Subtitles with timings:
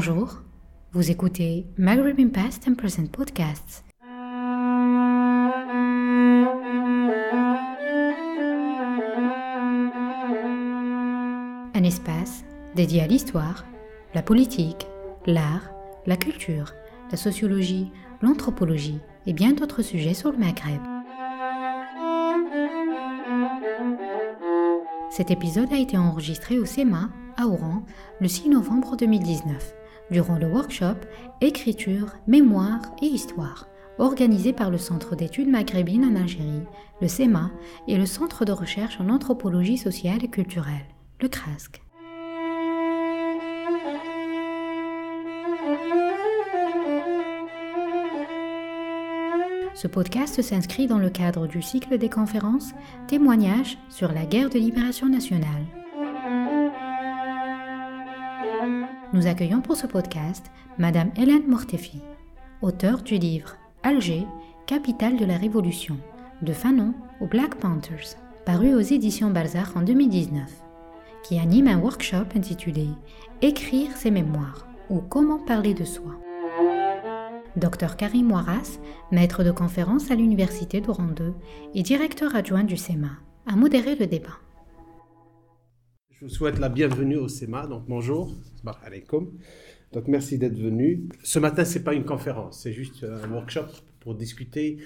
[0.00, 0.38] Bonjour,
[0.92, 3.84] vous écoutez Maghreb Past and Present Podcasts.
[11.74, 12.44] Un espace
[12.76, 13.64] dédié à l'histoire,
[14.14, 14.86] la politique,
[15.26, 15.68] l'art,
[16.06, 16.74] la culture,
[17.10, 17.90] la sociologie,
[18.22, 20.80] l'anthropologie et bien d'autres sujets sur le Maghreb.
[25.10, 27.82] Cet épisode a été enregistré au SEMA, à Oran,
[28.20, 29.74] le 6 novembre 2019,
[30.10, 30.96] durant le workshop
[31.40, 36.62] Écriture, Mémoire et Histoire, organisé par le Centre d'études maghrébines en Algérie,
[37.00, 37.50] le SEMA,
[37.86, 40.86] et le Centre de recherche en anthropologie sociale et culturelle,
[41.20, 41.82] le CRASC.
[49.74, 52.72] Ce podcast s'inscrit dans le cadre du cycle des conférences
[53.06, 55.77] Témoignages sur la guerre de libération nationale.
[59.18, 60.46] Nous accueillons pour ce podcast
[60.78, 62.00] Madame Hélène Mortefi,
[62.62, 64.24] auteure du livre Alger,
[64.64, 65.96] capitale de la Révolution,
[66.40, 68.14] de Fanon aux Black Panthers,
[68.46, 70.44] paru aux éditions Balzac en 2019,
[71.24, 72.86] qui anime un workshop intitulé
[73.42, 76.14] Écrire ses mémoires ou Comment parler de soi.
[77.56, 78.78] Dr Karim Ouaras,
[79.10, 81.34] maître de conférence à l'Université d'Oran 2
[81.74, 84.38] et directeur adjoint du SEMA, a modéré le débat.
[86.20, 88.34] Je vous souhaite la bienvenue au SEMA, donc bonjour,
[89.92, 91.08] donc merci d'être venu.
[91.22, 93.66] Ce matin, ce n'est pas une conférence, c'est juste un workshop
[94.00, 94.78] pour discuter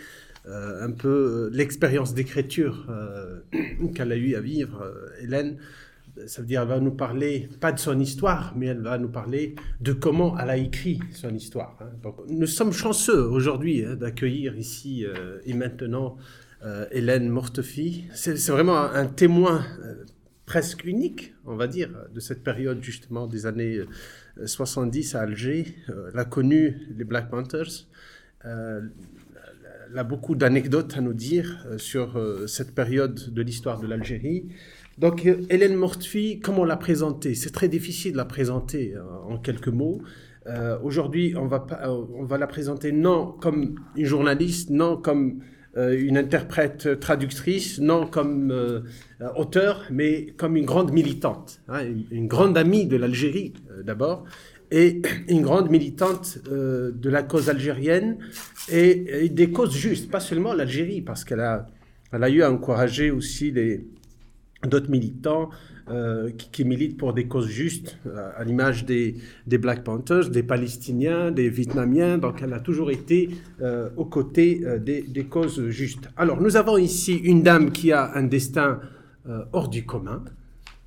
[0.47, 3.41] euh, un peu euh, l'expérience d'écriture euh,
[3.95, 4.87] qu'elle a eu à vivre,
[5.23, 5.57] Hélène,
[6.27, 9.09] ça veut dire elle va nous parler, pas de son histoire, mais elle va nous
[9.09, 11.79] parler de comment elle a écrit son histoire.
[11.81, 11.87] Hein.
[12.03, 16.19] Donc, nous sommes chanceux aujourd'hui hein, d'accueillir ici euh, et maintenant
[16.65, 18.05] euh, Hélène Mortefi.
[18.15, 20.05] C'est vraiment un, témoin euh,
[20.53, 23.81] presque unique, on va dire, de cette période justement des années
[24.45, 25.75] 70 à Alger.
[25.89, 27.89] elle a connu les Black Panthers.
[28.45, 28.91] elle
[29.97, 32.07] a beaucoup d'anecdotes à nous dire sur
[32.47, 34.45] cette période de l'histoire de l'Algérie.
[34.99, 39.69] Donc, Hélène Mortfi, comment la présenter C'est très difficile de la présenter euh, en quelques
[39.69, 40.03] mots.
[40.47, 45.41] Euh, aujourd'hui, on va, euh, on va la présenter non comme une journaliste, non comme
[45.77, 48.85] une interprète traductrice, non comme
[49.37, 54.25] auteur, mais comme une grande militante, hein, une, grande amie de l'Algérie d'abord,
[54.71, 58.19] et une grande militante de la cause algérienne
[58.71, 61.67] et, des causes justes, pas seulement l'Algérie, parce qu'elle a,
[62.13, 63.53] elle a eu à encourager aussi
[64.63, 65.49] d'autres militants
[65.91, 69.17] euh, qui, militent pour des causes justes, euh, à l'image des,
[69.49, 72.19] des, Black Panthers, des Palestiniens, des Vietnamiens.
[72.19, 76.09] Donc, elle a toujours été euh, aux côtés des, causes justes.
[76.17, 78.79] Alors, nous avons ici une dame qui a un destin
[79.53, 80.23] hors du commun,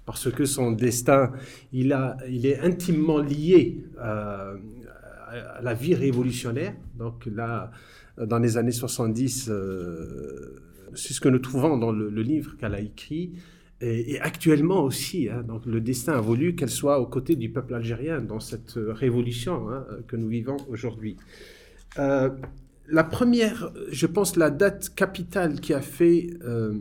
[0.06, 1.34] parce que son destin,
[1.74, 4.54] il, a, il est intimement lié à
[5.62, 6.74] la vie révolutionnaire.
[6.98, 7.70] Donc, là,
[8.18, 9.52] dans les années 70,
[10.94, 13.34] c'est ce que nous trouvons dans le livre qu'elle a écrit
[13.81, 17.74] et, actuellement aussi, hein, donc le destin a voulu qu'elle soit aux côtés du peuple
[17.74, 21.18] algérien dans cette révolution hein, que nous vivons aujourd'hui.
[22.00, 22.30] Euh,
[22.88, 26.75] la première, je pense, la date capitale qui a fait, euh,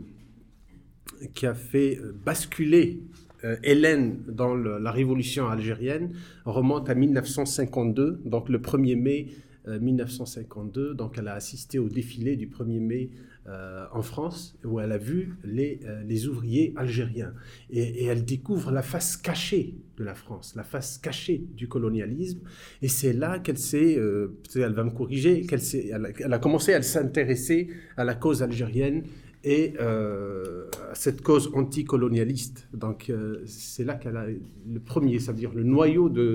[1.33, 3.01] qui a fait basculer
[3.43, 6.13] euh, Hélène dans la révolution algérienne
[6.45, 9.27] remonte à 1952, donc le 1er mai
[9.67, 10.93] 1952.
[10.93, 13.09] Donc elle a assisté au défilé du 1er mai
[13.47, 17.31] euh, en France, où elle a vu les, euh, ouvriers algériens.
[17.69, 22.39] Et, elle découvre la face cachée de la France, la face cachée du colonialisme.
[22.81, 25.59] Et c'est là qu'elle s'est, euh, elle va me corriger, qu'elle
[25.91, 29.03] elle, elle, a commencé à s'intéresser à la cause algérienne
[29.43, 32.67] et à cette cause anticolonialiste.
[32.73, 33.13] Donc
[33.45, 36.33] c'est là qu'elle a le premier, c'est-à-dire le noyau de,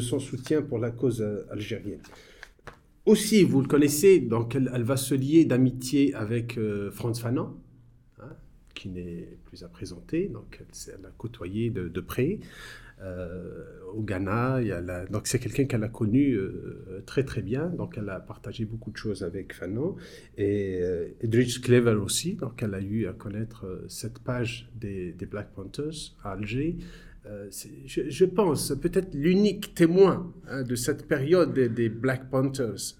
[0.00, 2.02] son soutien pour la cause algérienne.
[3.06, 7.56] Aussi, vous le connaissez, donc elle, va se lier d'amitié avec euh, Franz Fanon,
[8.20, 8.36] hein,
[8.74, 12.40] qui n'est plus à présenter, donc elle, a côtoyé de, près.
[13.02, 13.64] Euh,
[13.94, 14.60] au Ghana,
[15.10, 18.90] donc c'est quelqu'un qu'elle a connu euh, très très bien, donc elle a partagé beaucoup
[18.90, 19.96] de choses avec Fanon.
[20.36, 20.82] Et
[21.22, 26.32] Edrich Clever aussi, donc elle a eu à connaître cette page des, Black Panthers à
[26.32, 26.76] Alger.
[27.24, 32.76] Je, pense, peut-être l'unique témoin hein, de cette période des Black Panthers.
[32.76, 32.99] euh,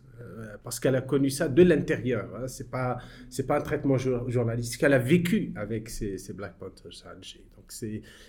[0.63, 2.29] parce qu'elle a connu ça de l'intérieur.
[2.37, 2.47] Hein.
[2.71, 2.99] Pas
[3.29, 4.83] c'est pas un traitement journalistique.
[4.83, 7.45] Elle a vécu avec ces, Black Panthers à Alger.
[7.57, 7.73] Donc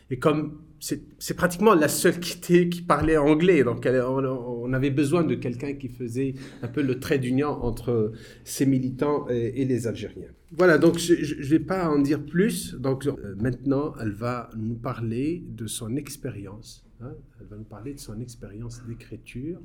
[0.09, 3.63] et comme c'est pratiquement la seule qui était qui parlait anglais.
[3.63, 8.65] Donc on, avait besoin de quelqu'un qui faisait un peu le trait d'union entre ces
[8.65, 10.31] militants et, les Algériens.
[10.51, 10.77] Voilà.
[10.77, 12.75] Donc je, ne vais pas en dire plus.
[12.75, 17.13] Donc euh, maintenant elle va nous parler de son expérience Hein.
[17.39, 19.59] Elle va nous parler de son expérience d'écriture.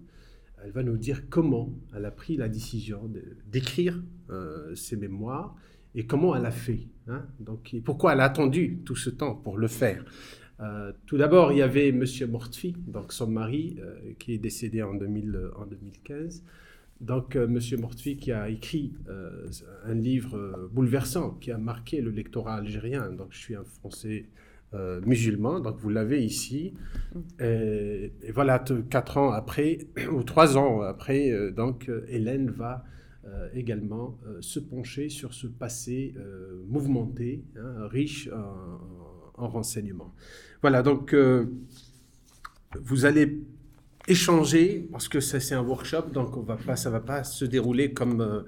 [0.64, 3.10] Elle va nous dire comment elle a pris la décision
[3.46, 5.56] d'écrire euh, ses mémoires
[5.94, 6.88] et comment elle a fait.
[7.08, 7.26] Hein.
[7.40, 10.04] Donc, pourquoi elle a attendu tout ce temps pour le faire.
[10.60, 12.04] Euh, tout d'abord, il y avait M.
[12.30, 16.42] Mortfi, donc son mari, euh, qui est décédé en, 2000, en 2015.
[17.00, 17.58] Donc, M.
[17.78, 18.94] Mortfi qui a écrit
[19.84, 23.12] un livre bouleversant qui a marqué le lectorat algérien.
[23.12, 24.24] Donc, je suis un Français
[24.74, 26.74] euh, musulman, donc vous l'avez ici.
[27.40, 29.78] Et, voilà, quatre ans après,
[30.12, 32.84] ou trois ans après, euh, donc Hélène va
[33.26, 36.14] euh, également se pencher sur ce passé
[36.66, 40.12] mouvementé, hein, riche en, en, renseignements.
[40.62, 41.14] Voilà, donc
[42.74, 43.40] vous allez
[44.08, 47.44] échanger, parce que ça c'est un workshop, donc on va ça ne va pas se
[47.44, 48.44] dérouler comme,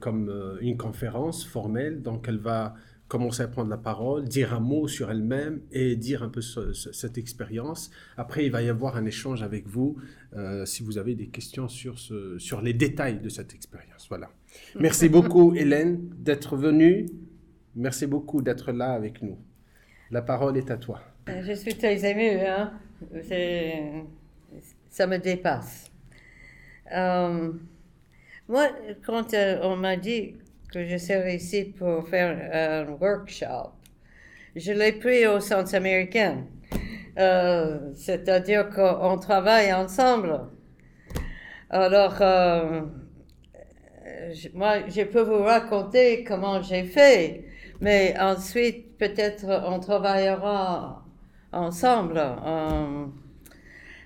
[0.00, 2.74] comme une conférence formelle, donc elle va
[3.10, 7.18] commencer à prendre la parole, dire un mot sur elle-même et dire un peu cette
[7.18, 7.90] expérience.
[8.16, 9.96] Après, il va y avoir un échange avec vous
[10.36, 14.06] euh, si vous avez des questions sur, ce, sur les détails de cette expérience.
[14.08, 14.30] Voilà.
[14.78, 17.06] Merci beaucoup, Hélène, d'être venue.
[17.74, 19.38] Merci beaucoup d'être là avec nous.
[20.12, 21.00] La parole est à toi.
[21.28, 22.40] Euh, je suis très émue.
[22.46, 22.72] Hein?
[24.88, 25.90] Ça me dépasse.
[26.94, 27.52] Euh,
[28.48, 28.68] moi,
[29.04, 30.36] quand on m'a dit
[30.72, 33.72] que je serai ici pour faire un workshop.
[34.56, 36.44] Je l'ai pris au centre américain.
[37.18, 40.40] Euh, c'est-à-dire qu'on travaille ensemble.
[41.70, 42.82] Alors, euh,
[44.54, 47.44] moi, je peux vous raconter comment j'ai fait,
[47.80, 51.04] mais ensuite, peut-être, on travaillera
[51.52, 52.20] ensemble.
[52.44, 53.12] On,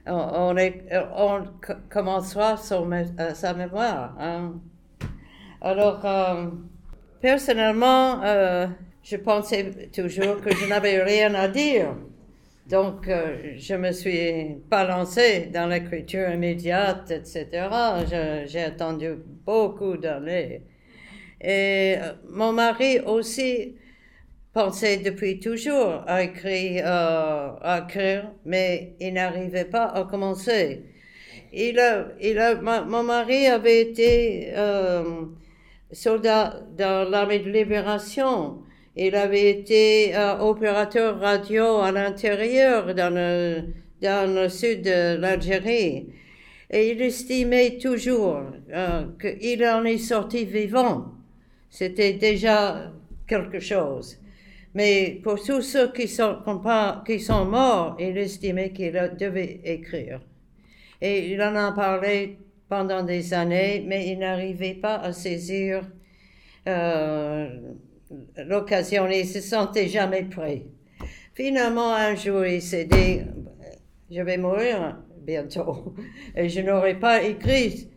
[0.06, 1.44] on,
[1.90, 4.16] commencera sa mémoire.
[4.18, 4.60] Hein.
[5.66, 6.50] Alors, euh,
[7.22, 8.66] personnellement, euh,
[9.02, 11.96] je pensais toujours que je n'avais rien à dire.
[12.68, 17.46] Donc, euh, je me suis pas lancée dans l'écriture immédiate, etc.
[18.44, 19.14] J'ai attendu
[19.46, 20.64] beaucoup d'années.
[21.40, 21.96] Et
[22.28, 23.74] mon mari aussi
[24.52, 27.86] pensait depuis toujours à écrire, à
[28.44, 30.84] mais il n'arrivait pas à commencer.
[31.54, 34.52] Il a, il a, mon mari avait été
[35.94, 38.58] soldat dans l'armée de libération.
[38.96, 43.62] Il avait été euh, opérateur radio à l'intérieur, dans le,
[44.02, 46.08] dans le sud de l'Algérie.
[46.70, 48.42] Et il estimait toujours
[48.72, 51.06] euh, qu'il en est sorti vivant.
[51.70, 52.92] C'était déjà
[53.26, 54.18] quelque chose.
[54.74, 56.38] Mais pour tous ceux qui sont,
[57.06, 60.20] qui sont morts, il estimait qu'il devait écrire.
[61.00, 62.38] Et il en a parlé
[62.68, 65.82] pendant des années, mais il n'arrivait pas à saisir
[66.66, 67.48] euh,
[68.46, 69.06] l'occasion.
[69.08, 70.62] Il se sentait jamais prêt.
[71.34, 73.20] Finalement, un jour, il s'est dit,
[74.10, 75.94] je vais mourir bientôt,
[76.36, 77.90] et je n'aurai pas écrit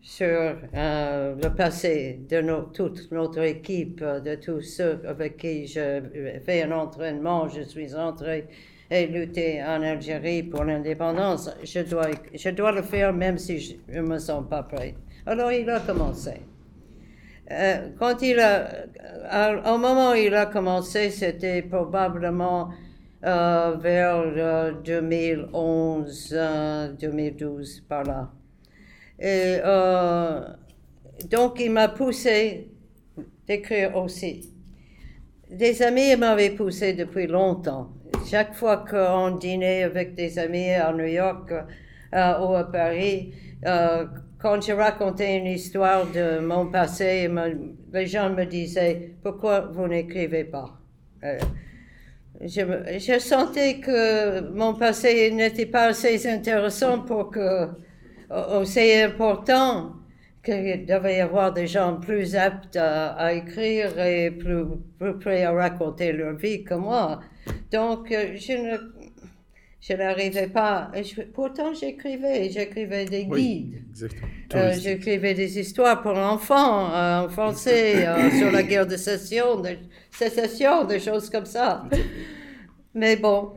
[0.00, 0.26] sur
[0.74, 2.40] euh, le passé de
[2.72, 6.00] toute notre équipe, de tous ceux avec qui je
[6.44, 8.46] fais un entraînement, je suis entré
[8.90, 14.18] et lutter en Algérie pour l'indépendance, je dois, le faire même si je ne me
[14.18, 14.94] sens pas prêt.
[15.26, 16.42] Alors il a commencé.
[17.50, 18.86] Euh, quand il a,
[19.72, 22.70] au moment où il a commencé, c'était probablement
[23.24, 28.30] euh, vers 2011, euh, 2012, par là.
[29.18, 29.58] Et
[31.30, 32.70] donc il m'a poussé
[33.46, 34.52] d'écrire aussi.
[35.50, 37.95] Des amis m'avaient poussé depuis longtemps
[38.28, 43.32] chaque fois qu'on dînait avec des amis à New York euh, ou à Paris,
[43.64, 44.06] euh,
[44.38, 47.28] quand je racontais une histoire de mon passé,
[47.92, 50.78] les gens me disaient pourquoi vous n'écrivez pas.
[51.24, 51.38] Euh,
[52.42, 57.68] je, sentais que mon passé n'était pas assez intéressant pour que,
[58.30, 59.92] aussi important
[60.44, 64.64] qu'il devait y avoir des gens plus aptes à, écrire et plus,
[64.98, 67.20] plus prêts à raconter leur vie que moi.
[67.72, 68.76] Donc, euh, je ne,
[69.80, 70.90] je n'arrivais pas.
[71.34, 73.82] pourtant, j'écrivais, j'écrivais des guides.
[74.54, 78.06] Euh, j'écrivais des histoires pour l'enfant euh, en français
[78.38, 79.70] sur la guerre de sécession, de
[80.10, 81.84] sécession, des choses comme ça.
[82.94, 83.52] Mais bon,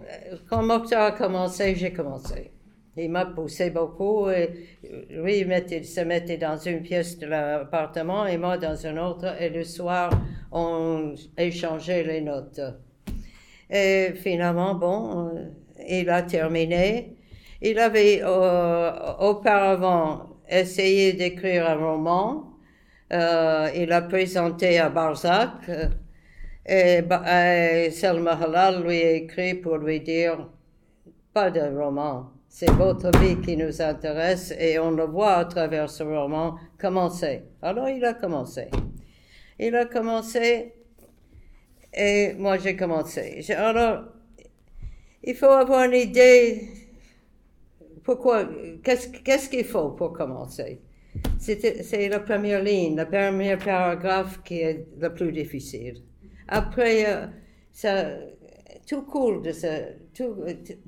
[0.50, 2.52] quand Mokhtar a commencé, j'ai commencé.
[2.98, 4.30] Il m'a poussé beaucoup.
[4.30, 4.50] Et
[5.10, 9.42] lui, il, se mettait dans une pièce de l'appartement et moi dans une autre.
[9.42, 10.10] Et le soir,
[10.52, 12.60] on échangeait les notes.
[13.70, 15.50] Et finalement, bon, euh,
[15.88, 17.16] il a terminé.
[17.62, 22.46] Il avait euh, auparavant essayé d'écrire un roman.
[23.12, 25.70] Euh, il a présenté à Barzac.
[26.66, 27.02] Et,
[27.92, 30.50] Selma Halal lui a écrit pour lui dire
[31.34, 32.32] pas de roman.
[32.48, 37.44] C'est votre vie qui nous intéresse et on le voit à travers ce roman commencer.
[37.62, 38.70] Alors il a commencé.
[39.60, 40.74] Il a commencé
[41.94, 43.44] et moi j'ai commencé.
[43.56, 44.04] Alors,
[45.24, 46.70] il faut avoir une idée.
[48.04, 48.48] Pourquoi
[48.84, 50.80] Qu'est-ce qu'il faut pour commencer
[51.38, 56.02] C'est la première ligne, la première paragraphe qui est le plus difficile.
[56.48, 57.28] Après, euh,
[57.72, 58.06] ça,
[58.88, 60.36] tout coule de ce, tout,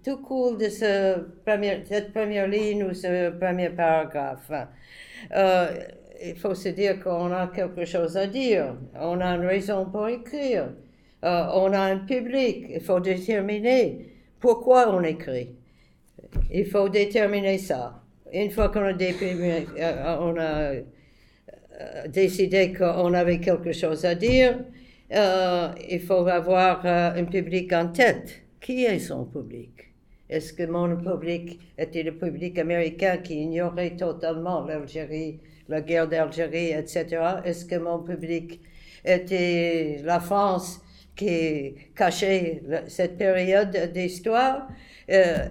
[0.03, 4.51] tout de ce premier, cette première ligne ou ce premier paragraphe.
[5.35, 5.67] Euh,
[6.23, 10.07] il faut se dire qu'on a quelque chose à dire, on a une raison pour
[10.07, 10.69] écrire,
[11.23, 15.55] euh, on a un public, il faut déterminer pourquoi on écrit.
[16.51, 18.01] Il faut déterminer ça.
[18.33, 20.81] Une fois qu'on a, euh, on euh,
[22.07, 24.59] décidé qu'on avait quelque chose à dire,
[25.11, 28.41] il faut avoir un public en tête.
[28.61, 29.71] Qui est son public?
[30.29, 35.39] Est-ce que mon public était le public américain qui ignorait totalement l'Algérie
[35.71, 37.05] la guerre d'Algérie, etc.
[37.45, 38.59] Est-ce que mon public
[39.05, 40.81] était la France
[41.21, 44.67] qui cachait cette période d'histoire
[45.11, 45.47] euh,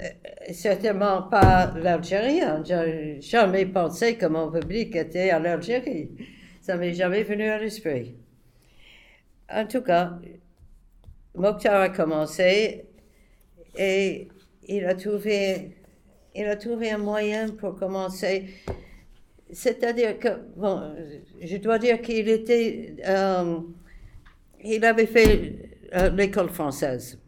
[0.53, 2.41] Certainement pas l'Algérie.
[2.65, 6.11] J'ai jamais pensé que mon public était à l'Algérie.
[6.61, 8.17] Ça m'est jamais venu à l'esprit.
[9.49, 10.19] En tout cas,
[11.37, 12.85] Mokhtar a commencé
[13.79, 14.29] et
[14.67, 15.77] il a trouvé,
[16.35, 18.47] il a trouvé un moyen pour commencer
[19.53, 20.95] c'est-à-dire que, bon,
[21.43, 23.59] je dois dire qu'il était, euh,
[24.65, 25.55] il avait fait
[25.95, 27.19] euh, l'école française.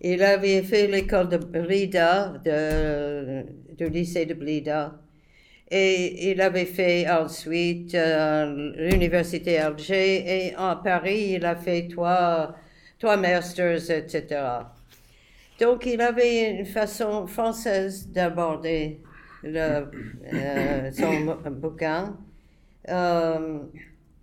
[0.00, 3.44] Il avait fait l'école de Blida, de,
[3.76, 4.94] du lycée de Blida.
[5.70, 12.54] Et il avait fait ensuite euh, l'université Alger et à Paris, il a fait trois,
[13.02, 14.40] masters, etc.
[15.60, 19.00] Donc il avait une façon française d'aborder
[19.44, 22.16] euh, son bouquin.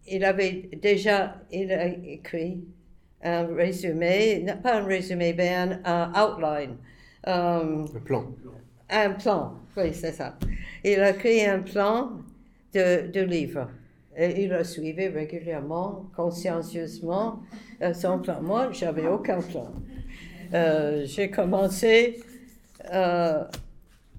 [0.07, 2.63] Il avait déjà il a écrit
[3.23, 6.77] un résumé, pas un résumé, mais un, outline.
[7.27, 8.25] Euh, un plan.
[8.89, 10.37] Un plan, oui, c'est ça.
[10.83, 12.11] Il a écrit un plan
[12.73, 13.69] de, de livre.
[14.15, 17.41] Et il a suivi régulièrement, consciencieusement,
[17.93, 18.41] son plan.
[18.41, 19.73] Moi, j'avais aucun plan.
[21.03, 22.21] j'ai commencé,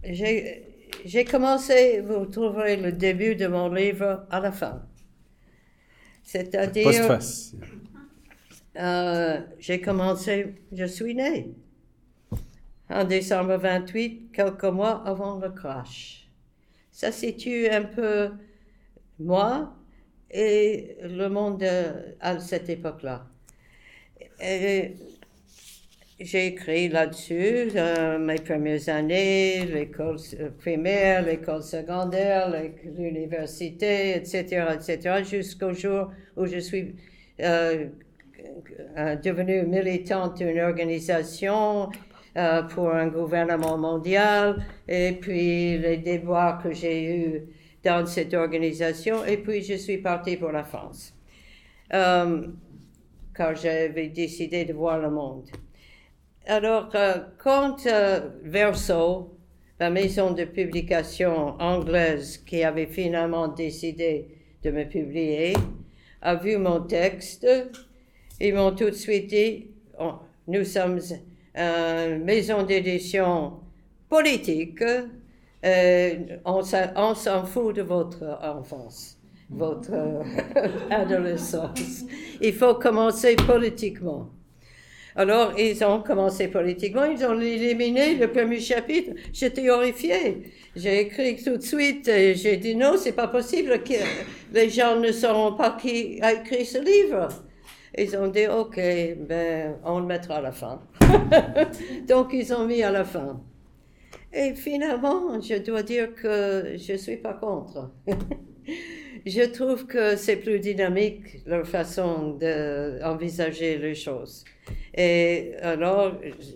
[0.04, 0.66] j'ai
[1.04, 4.82] j'ai commencé, vous trouverez le début de mon livre à la fin.
[6.26, 7.18] C'est-à-dire.
[8.78, 11.54] Euh, j'ai commencé, je suis né
[12.90, 16.28] en décembre 28, quelques mois avant le crash.
[16.90, 18.32] Ça situe un peu
[19.18, 19.74] moi
[20.30, 21.64] et le monde
[22.20, 23.26] à cette époque-là.
[26.18, 30.16] J'ai écrit là-dessus euh, mes premières années, l'école
[30.56, 32.50] primaire, l'école secondaire,
[32.96, 36.94] l'université, etc., etc., jusqu'au jour où je suis
[37.40, 37.88] euh,
[38.96, 41.90] euh, devenue militante d'une organisation
[42.70, 47.42] pour un gouvernement mondial, et puis les déboires que j'ai eus
[47.84, 51.14] dans cette organisation, et puis je suis partie pour la France,
[51.90, 55.50] car j'avais décidé de voir le monde.
[56.48, 59.36] Alors, euh, quand euh, Verso,
[59.80, 64.28] la maison de publication anglaise qui avait finalement décidé
[64.62, 65.54] de me publier,
[66.22, 67.48] a vu mon texte,
[68.40, 69.66] ils m'ont tout de suite dit,
[69.98, 70.12] oh,
[70.46, 71.00] nous sommes
[71.56, 73.54] une maison d'édition
[74.08, 74.84] politique,
[75.64, 79.18] euh, on s'en fout de votre enfance,
[79.50, 80.22] votre
[80.90, 82.04] adolescence.
[82.40, 84.28] Il faut commencer politiquement.
[85.16, 89.12] Alors, ils ont commencé politiquement, ils ont éliminé le premier chapitre.
[89.32, 90.52] J'étais horrifiée.
[90.76, 93.94] J'ai écrit tout de suite, j'ai dit non, c'est pas possible que
[94.52, 97.28] les gens ne sauront pas qui a écrit ce livre.
[97.96, 100.82] Ils ont dit, OK, ben, on le mettra à la fin.
[102.08, 103.40] Donc, ils ont mis à la fin.
[104.34, 107.90] Et finalement, je dois dire que je ne suis pas contre.
[109.26, 114.44] je trouve que c'est plus dynamique leur façon d'envisager les choses.
[114.94, 116.12] Et alors,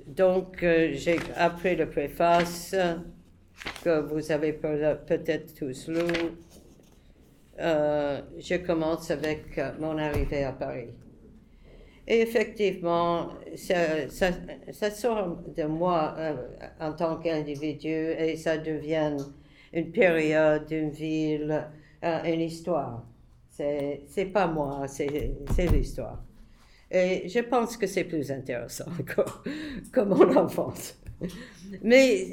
[0.06, 2.74] donc, euh, j'ai appris le préface
[3.84, 6.00] que vous avez peut-être tous lu.
[7.58, 10.90] Euh, je commence avec euh, mon arrivée à Paris.
[12.06, 16.16] Et effectivement, ça, ça, sort de moi
[16.80, 19.16] en tant qu'individu et ça devient
[19.72, 21.68] une période, une ville,
[22.02, 23.04] une histoire.
[23.48, 26.22] C'est pas moi, c'est l'histoire.
[26.90, 28.90] Et je pense que c'est plus intéressant
[29.92, 30.96] que, mon enfance.
[31.82, 32.26] Mais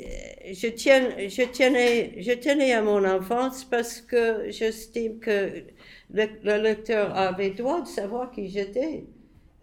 [0.47, 5.63] euh, je, tiens, je, tenais, à mon enfance parce que j'estime que
[6.11, 9.03] le, le, lecteur avait droit de savoir qui j'étais.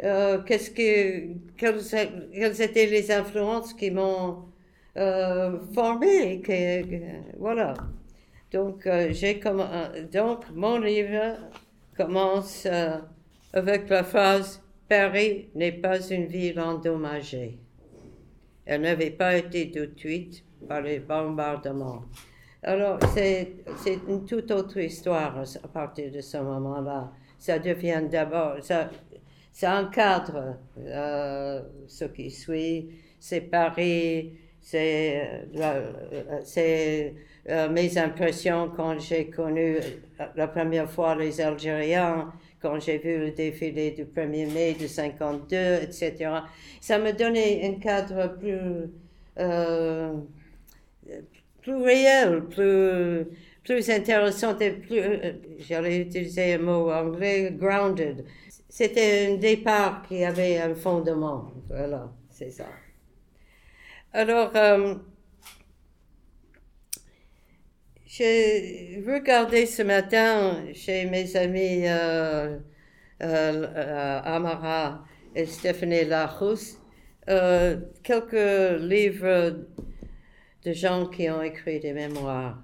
[0.03, 4.45] Euh, qu'est-ce que, quelles, étaient les influences qui m'ont
[4.97, 6.41] euh, formé.
[6.41, 6.83] Que,
[7.39, 7.75] voilà.
[8.55, 9.41] Donc, euh, j'ai
[10.13, 11.37] donc, mon livre
[11.97, 12.69] commence
[13.53, 17.59] avec la phrase Paris n'est pas une ville endommagée.
[18.65, 22.05] Elle n'avait pas été détruite par les bombardements.
[22.63, 23.57] Alors, c'est
[24.09, 27.11] une toute autre histoire à partir de ce moment-là.
[27.39, 28.89] Ça devient d'abord, ça,
[29.65, 32.89] encadre euh, ce qui suit.
[33.19, 35.29] C'est Paris, c'est
[37.51, 39.77] euh, mes impressions quand j'ai connu
[40.35, 45.57] la première fois les Algériens, quand j'ai vu le défilé du 1er mai de 52,
[45.83, 46.31] etc.
[46.81, 48.91] Ça me donnait un cadre plus,
[49.39, 50.15] euh,
[51.61, 53.27] plus réel, plus,
[53.63, 58.25] plus intéressant et plus, euh, j'allais utiliser un mot anglais, grounded.
[58.71, 61.53] C'était un départ qui avait un fondement.
[61.69, 62.67] Voilà, c'est ça.
[64.17, 64.95] Alors, euh,
[68.07, 72.61] j'ai regardé ce matin chez mes amis euh,
[73.21, 75.03] euh, Amara
[75.35, 76.09] et Stéphanie
[77.29, 79.67] euh, quelques livres
[80.65, 82.63] de gens qui ont écrit des mémoires,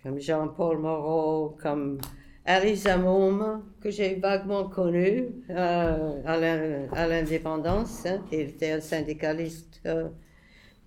[0.00, 1.98] comme Jean-Paul Moreau, comme
[2.44, 8.06] Alice Amoum, que j'ai vaguement connu à l'indépendance.
[8.06, 8.22] Hein.
[8.30, 9.80] Il était un syndicaliste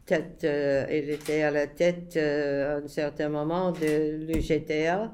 [0.08, 5.12] tête, euh, il était à la tête euh, à un certain moment de l'UGTA.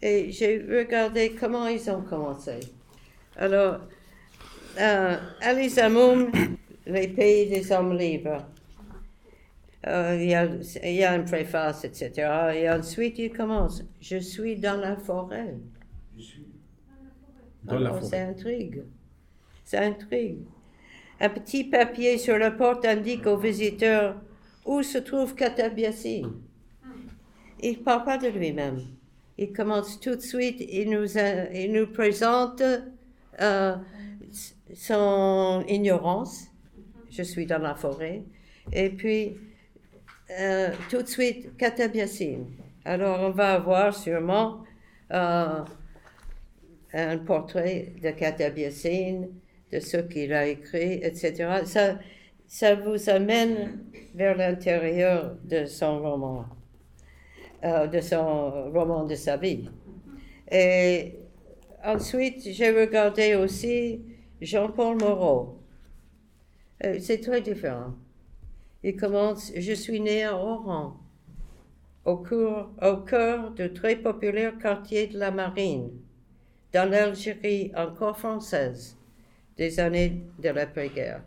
[0.00, 2.60] Et j'ai regardé comment ils ont commencé.
[3.36, 3.80] Alors,
[4.78, 6.30] euh, Alice Amoum,
[6.86, 8.46] les pays des hommes libres.
[9.86, 10.48] Euh, il, y a,
[10.82, 12.12] il, y a, une préface, etc.
[12.54, 13.84] Et ensuite, il commence.
[14.00, 15.54] Je suis dans la forêt.
[16.16, 16.46] Je suis
[17.62, 18.02] dans la forêt.
[18.04, 18.82] Ça intrigue.
[19.64, 20.38] Ça intrigue.
[21.18, 24.16] Un petit papier sur la porte indique aux visiteurs
[24.66, 26.32] où se trouve Katabiassine.
[27.60, 28.80] Il ne parle pas de lui-même.
[29.38, 32.62] Il commence tout de suite, il nous, présente
[33.40, 33.76] euh,
[34.74, 36.48] son ignorance.
[37.10, 38.22] Je suis dans la forêt.
[38.72, 39.36] Et puis,
[40.38, 42.46] euh, tout de suite, Katabiassine.
[42.84, 44.64] Alors, on va avoir sûrement
[45.12, 45.64] euh,
[46.92, 49.28] un portrait de Katabiassine
[49.72, 51.62] de ce qu'il a écrit, etc.
[51.64, 51.98] Ça,
[52.46, 56.46] ça vous amène vers l'intérieur de son roman,
[57.64, 59.68] euh, de son roman de sa vie.
[60.50, 61.14] Et
[61.84, 64.00] ensuite, j'ai regardé aussi
[64.40, 65.58] Jean-Paul Moreau.
[66.84, 67.94] Euh, c'est très différent.
[68.82, 70.96] Il commence Je suis né à Oran,
[72.04, 75.90] au, au cœur du très populaire quartier de la Marine,
[76.72, 78.95] dans l'Algérie encore française
[79.56, 81.22] des années de l'après-guerre.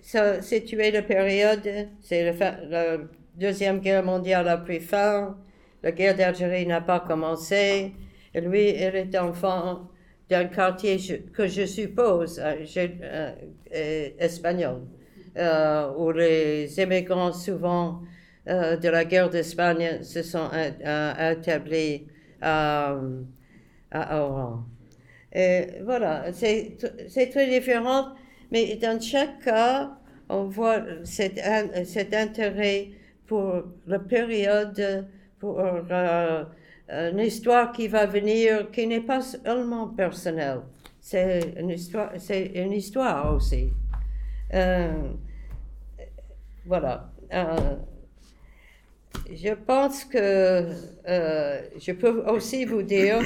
[0.00, 2.98] Ça situé la période, c'est la,
[3.36, 5.36] Deuxième Guerre mondiale a pris fin,
[5.82, 7.92] la guerre d'Algérie n'a pas commencé,
[8.32, 9.90] et lui, il est enfant
[10.30, 10.96] d'un quartier
[11.34, 14.82] que je suppose euh, euh, espagnol,
[15.36, 18.02] euh, où les immigrants souvent
[18.46, 22.06] de la guerre d'Espagne se sont établis
[22.40, 22.96] à
[23.92, 24.64] Oran.
[25.32, 26.76] Et voilà, c'est
[27.30, 28.14] très différent,
[28.50, 29.90] mais dans chaque cas,
[30.28, 31.40] on voit cet,
[31.84, 32.88] cet intérêt
[33.26, 35.06] pour la période,
[35.38, 36.44] pour euh,
[36.88, 40.60] une histoire qui va venir, qui n'est pas seulement personnelle.
[41.00, 43.72] C'est une histoire, c'est une histoire aussi.
[44.54, 45.12] Euh,
[46.64, 47.10] voilà.
[47.32, 47.76] Euh,
[49.34, 50.68] je pense que
[51.78, 53.20] je peux aussi vous dire,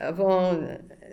[0.00, 0.58] avant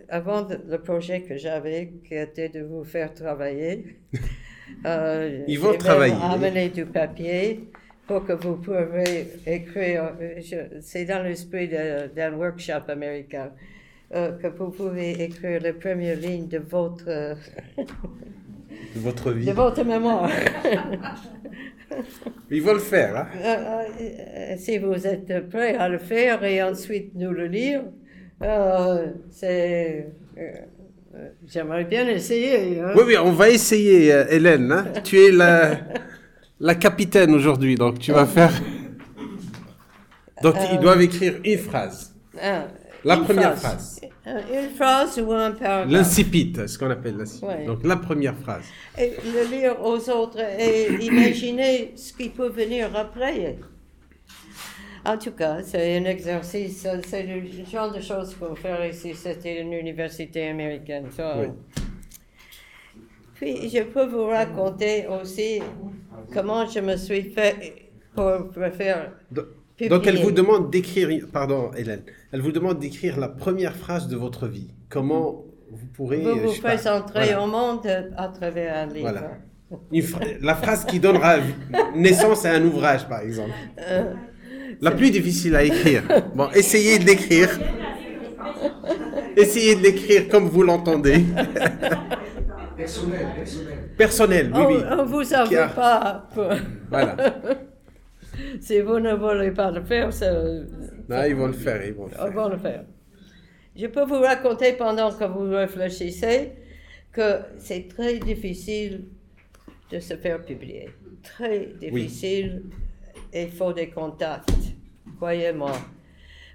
[0.09, 3.97] avant le projet que j'avais, qui était de vous faire travailler,
[4.85, 6.15] euh, ils vont travailler.
[6.21, 7.69] Amener du papier
[8.07, 10.13] pour que vous puissiez écrire.
[10.81, 13.51] C'est dans l'esprit d'un workshop américain.
[14.13, 17.05] Euh, que vous pouvez écrire les premières lignes de votre
[18.95, 20.29] de votre vie, de votre mémoire.
[22.49, 23.27] Ils vont le faire, hein?
[23.35, 28.00] Euh, euh, si vous êtes prêt à le faire et ensuite nous le lire, euh,
[29.29, 30.07] c'est.
[31.13, 32.79] Euh, j'aimerais bien essayer.
[32.79, 32.93] Hein.
[32.95, 34.71] Oui, oui, on va essayer, euh, Hélène.
[34.71, 34.85] Hein.
[35.03, 35.77] tu es la,
[36.59, 38.53] la capitaine aujourd'hui, donc tu vas faire.
[40.41, 42.15] Donc, ils doivent écrire une phrase.
[43.03, 43.99] La une première phrase.
[44.27, 45.91] Euh, Une phrase ou un paragraphe.
[45.91, 47.65] L'incipit, ce qu'on appelle l'incipit.
[47.65, 48.65] Donc la première phrase.
[48.97, 53.57] Et le lire aux autres et imaginer ce qui peut venir après.
[55.03, 59.13] En tout cas, c'est un exercice, c'est le genre de choses qu'on fait ici.
[59.15, 61.07] C'était une université américaine.
[61.17, 61.47] Oui.
[63.33, 65.61] Puis, je peux vous raconter aussi
[66.31, 69.11] comment je me suis fait pour faire
[69.75, 69.89] publier.
[69.89, 74.15] Donc elle vous demande d'écrire, pardon Hélène, elle vous demande d'écrire la première phrase de
[74.15, 74.69] votre vie.
[74.89, 76.21] Comment vous pourrez...
[76.21, 77.41] Vous euh, vous présenterez voilà.
[77.41, 79.09] au monde à travers un livre.
[79.09, 79.31] Voilà.
[80.41, 81.37] La phrase qui donnera
[81.95, 83.53] naissance à un ouvrage, par exemple.
[84.79, 86.03] La plus difficile à écrire.
[86.35, 87.49] Bon, essayez d'écrire.
[89.35, 91.23] Essayez de l'écrire comme vous l'entendez.
[92.77, 93.77] Personnel, personnel.
[93.97, 94.75] Personnel, oui, on, oui.
[94.99, 96.29] on vous en a- veut pas.
[96.89, 97.15] Voilà.
[98.59, 100.31] si vous ne voulez pas le faire, ça,
[101.09, 102.31] Ah, ils vont le faire, ils vont le on faire.
[102.33, 102.83] va le faire.
[103.75, 106.51] Je peux vous raconter pendant que vous réfléchissez
[107.13, 109.05] que c'est très difficile
[109.91, 110.89] de se faire publier.
[111.23, 112.63] Très difficile.
[113.33, 114.49] Il faut des contacts.
[115.17, 115.73] Croyez-moi.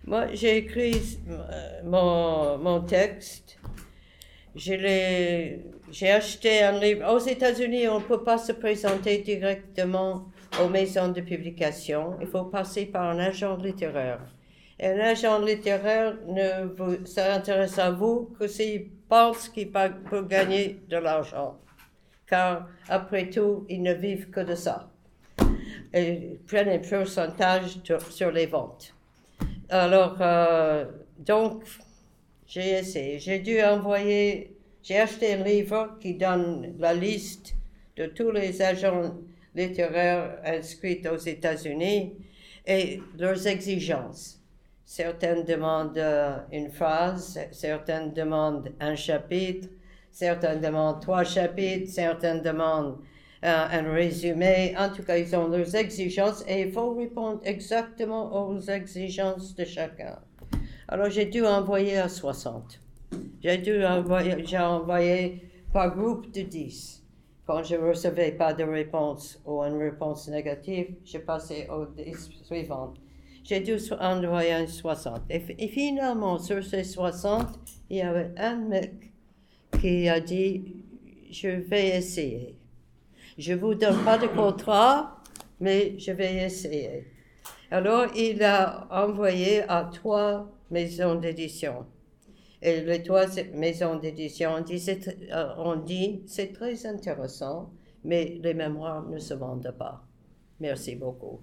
[0.04, 3.58] Moi, j'ai écrit euh, mon, mon texte.
[4.54, 5.62] J'ai
[6.02, 7.12] acheté un livre.
[7.12, 10.26] Aux États-Unis, on ne peut pas se présenter directement
[10.62, 12.16] aux maisons de publication.
[12.20, 14.20] Il faut passer par un agent littéraire.
[14.78, 20.98] Et un agent littéraire ne s'intéresse à vous que s'il pense qu'il peut gagner de
[20.98, 21.58] l'argent.
[22.26, 24.90] Car, après tout, ils ne vivent que de ça.
[25.98, 27.78] Et prennent un pourcentage
[28.10, 28.94] sur les ventes.
[29.70, 30.84] Alors, euh,
[31.18, 31.64] donc,
[32.46, 33.18] j'ai essayé.
[33.18, 37.54] J'ai dû envoyer, j'ai acheté un livre qui donne la liste
[37.96, 39.14] de tous les agents
[39.54, 42.12] littéraires inscrits aux États-Unis
[42.66, 44.38] et leurs exigences.
[44.84, 49.68] Certaines demandent euh, une phrase, certaines demandent un chapitre,
[50.12, 52.98] certaines demandent trois chapitres, certaines demandent
[53.42, 54.74] un résumé.
[54.78, 59.64] En tout cas, ils ont leurs exigences et il faut répondre exactement aux exigences de
[59.64, 60.18] chacun.
[60.88, 62.80] Alors, j'ai dû envoyer à 60.
[63.42, 67.02] J'ai dû envoyer, j'ai envoyé par groupe de 10.
[67.46, 72.30] Quand je ne recevais pas de réponse ou une réponse négative, je passais aux 10
[72.44, 72.96] suivantes.
[73.44, 75.20] J'ai dû envoyer un 60.
[75.30, 77.46] Et, fi- et finalement, sur ces 60,
[77.90, 79.12] il y avait un mec
[79.80, 80.64] qui a dit,
[81.30, 82.56] je vais essayer.
[83.38, 85.16] Je ne vous donne pas de contrat,
[85.60, 87.06] mais je vais essayer.
[87.70, 91.86] Alors, il a envoyé à trois maisons d'édition.
[92.62, 97.70] Et les trois maisons d'édition ont dit, c'est tr- euh, dit, c'est très intéressant,
[98.04, 100.02] mais les mémoires ne se vendent pas.
[100.60, 101.40] Merci beaucoup.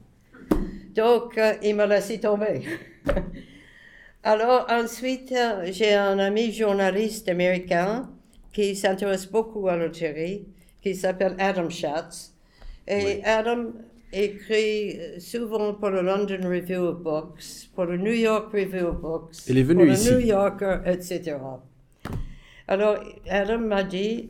[0.96, 2.62] Donc, euh, il m'a laissé tomber.
[4.24, 8.10] Alors, ensuite, euh, j'ai un ami journaliste américain
[8.54, 10.46] qui s'intéresse beaucoup à l'Algérie,
[10.84, 12.36] qui s'appelle Adam Schatz.
[12.86, 13.72] Et Adam
[14.12, 19.48] écrit souvent pour le London Review of Books, pour le New York Review of Books,
[19.48, 20.12] Il est venu pour le.
[20.12, 21.38] New Yorker, etc.
[22.68, 22.98] Alors,
[23.30, 24.30] Adam m'a dit,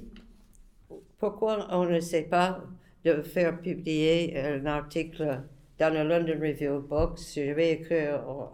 [1.19, 2.63] pourquoi on ne sait pas
[3.03, 5.41] de faire publier un article
[5.79, 7.19] dans le London Review of Books?
[7.35, 8.49] Je vais écrire au,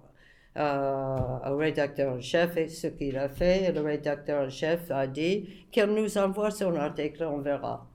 [0.57, 3.71] euh, au rédacteur en chef et ce qu'il a fait.
[3.71, 7.88] Le rédacteur en chef a dit qu'il nous envoie son article, on verra.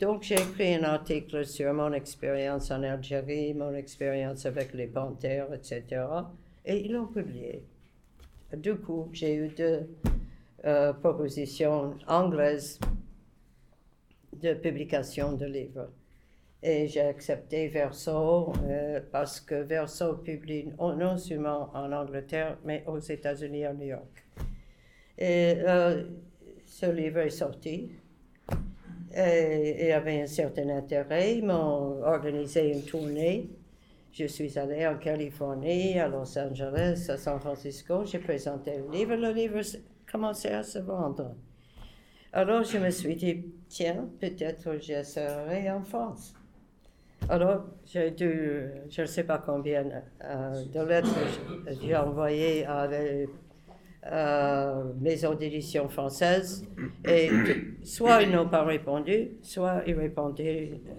[0.00, 5.52] Donc j'ai écrit un article sur mon expérience en Algérie, mon expérience avec les panthères,
[5.52, 5.84] etc.
[6.64, 7.62] Et ils l'ont publié.
[8.56, 9.90] Du coup, j'ai eu deux
[10.64, 12.80] euh, propositions anglaises
[14.32, 15.90] de publication de livres.
[16.62, 22.98] Et j'ai accepté Verso euh, parce que Verso publie non seulement en Angleterre, mais aux
[22.98, 24.24] États-Unis, à New York.
[25.18, 26.04] Et euh,
[26.64, 27.99] ce livre est sorti.
[29.14, 31.38] Et il y avait un certain intérêt.
[31.38, 33.50] Ils m'ont organisé une tournée.
[34.12, 38.04] Je suis allée en Californie, à Los Angeles, à San Francisco.
[38.04, 39.14] J'ai présenté le livre.
[39.14, 39.60] Le livre
[40.10, 41.34] commençait à se vendre.
[42.32, 46.34] Alors je me suis dit, tiens, peut-être j'essaierai en France.
[47.28, 49.84] Alors j'ai dû, je ne sais pas combien
[50.24, 51.08] euh, de lettres
[51.82, 53.28] j'ai envoyées à les
[54.06, 56.64] euh, maisons d'édition françaises.
[57.06, 57.28] Et
[57.84, 60.10] soit ils n'ont pas répondu, soit ils,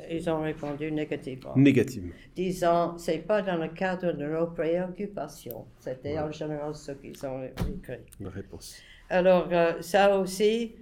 [0.09, 2.13] ils ont répondu négativement Négativement.
[2.35, 5.65] disant c'est pas dans le cadre de nos préoccupations.
[5.79, 8.01] C'était en général ce qu'ils ont écrit.
[8.19, 8.77] La réponse.
[9.09, 10.73] Alors, euh, ça aussi,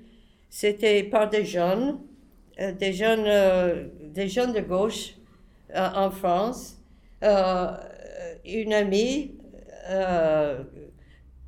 [0.50, 2.00] c'était par des jeunes,
[2.60, 5.16] euh, des jeunes, euh, des jeunes de gauche
[5.74, 6.76] en France.
[8.46, 9.40] Une amie
[9.90, 10.64] euh,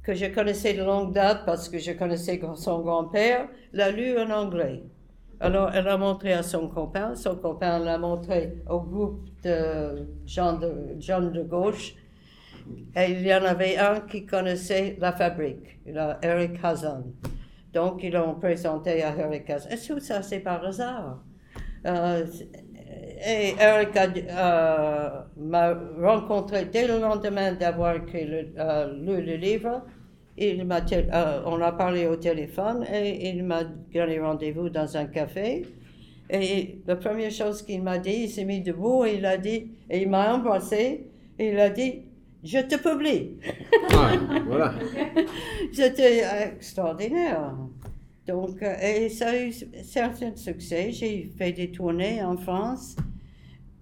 [0.04, 4.30] que je connaissais de longue date parce que je connaissais son grand-père, l'a lu en
[4.30, 4.84] anglais.
[5.40, 10.54] Alors, elle a montré à son copain, son copain l'a montré au groupe de, gens
[10.54, 11.96] de gauche,
[12.96, 15.80] et il y en avait un qui connaissait la fabrique,
[16.22, 17.04] Eric Hazan.
[17.74, 19.70] Donc, ils l'ont présenté à Eric Hazan.
[19.72, 21.24] Et tout ça, c'est par hasard?
[21.86, 22.26] Euh,
[23.26, 29.84] et Eric euh, m'a rencontré dès le lendemain d'avoir euh, lu le livre.
[30.38, 30.80] Il m'a,
[31.46, 35.66] on a parlé au téléphone et il m'a donné rendez-vous dans un café.
[36.30, 39.72] Et la première chose qu'il m'a dit, il s'est mis debout et il a dit,
[39.90, 41.06] et il m'a embrassé
[41.38, 42.04] et il a dit,
[42.44, 43.38] je te publie.
[43.94, 44.14] Ah,
[44.48, 44.74] voilà.
[45.74, 46.24] C'était
[46.56, 47.54] extraordinaire.
[48.28, 49.52] Donc, euh, et ça a eu
[49.84, 50.92] certains succès.
[50.92, 52.96] J'ai fait des tournées en France.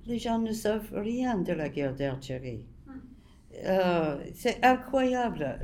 [0.10, 2.66] Les gens ne savent rien de la guerre d'Algérie.
[3.64, 5.60] Euh, c'est incroyable.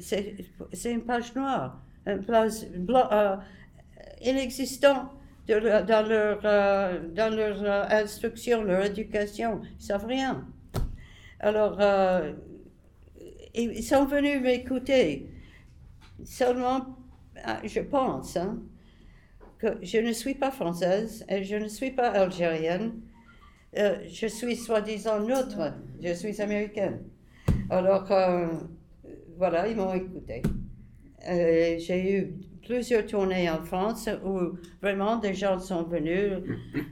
[0.00, 3.36] C'est une page noire, une page euh,
[4.22, 5.10] inexistante
[5.48, 9.62] dans leur, dans leur instruction, leur éducation.
[9.64, 10.46] Ils ne savent rien.
[11.40, 11.80] Alors,
[13.52, 15.28] ils sont venus m'écouter.
[16.24, 16.96] Seulement
[17.44, 18.62] ah, je pense hein,
[19.58, 22.92] que je ne suis pas française et je ne suis pas algérienne.
[23.76, 27.02] Euh, je suis soi-disant neutre, je suis américaine.
[27.70, 28.46] Alors, euh,
[29.36, 30.42] voilà, ils m'ont écouté.
[31.28, 36.32] Euh, j'ai eu plusieurs tournées en France où vraiment des gens sont venus,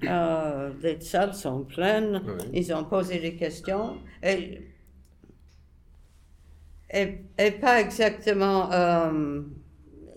[0.82, 4.60] les salles sont pleines, ils ont posé des questions et,
[6.92, 8.68] et, et pas exactement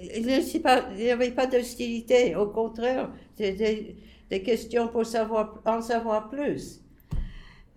[0.01, 3.95] il n'y avait pas d'hostilité, au contraire, c'était
[4.29, 6.81] des questions pour savoir, en savoir plus.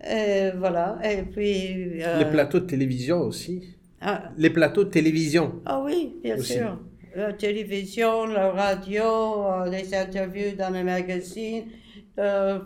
[0.05, 2.03] Et voilà, et puis...
[2.03, 4.23] Euh, les plateaux de télévision aussi ah.
[4.37, 6.77] Les plateaux de télévision Ah oui, bien sûr.
[7.15, 11.65] La télévision, la radio, euh, les interviews dans les magazines,
[12.19, 12.59] euh,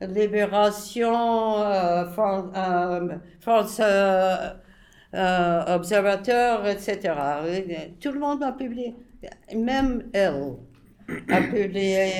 [0.00, 1.56] Libération,
[3.40, 3.80] France...
[5.14, 7.14] Euh, observateur, etc.
[7.98, 8.94] Tout le monde a publié.
[9.56, 10.56] Même elle
[11.30, 12.10] a publié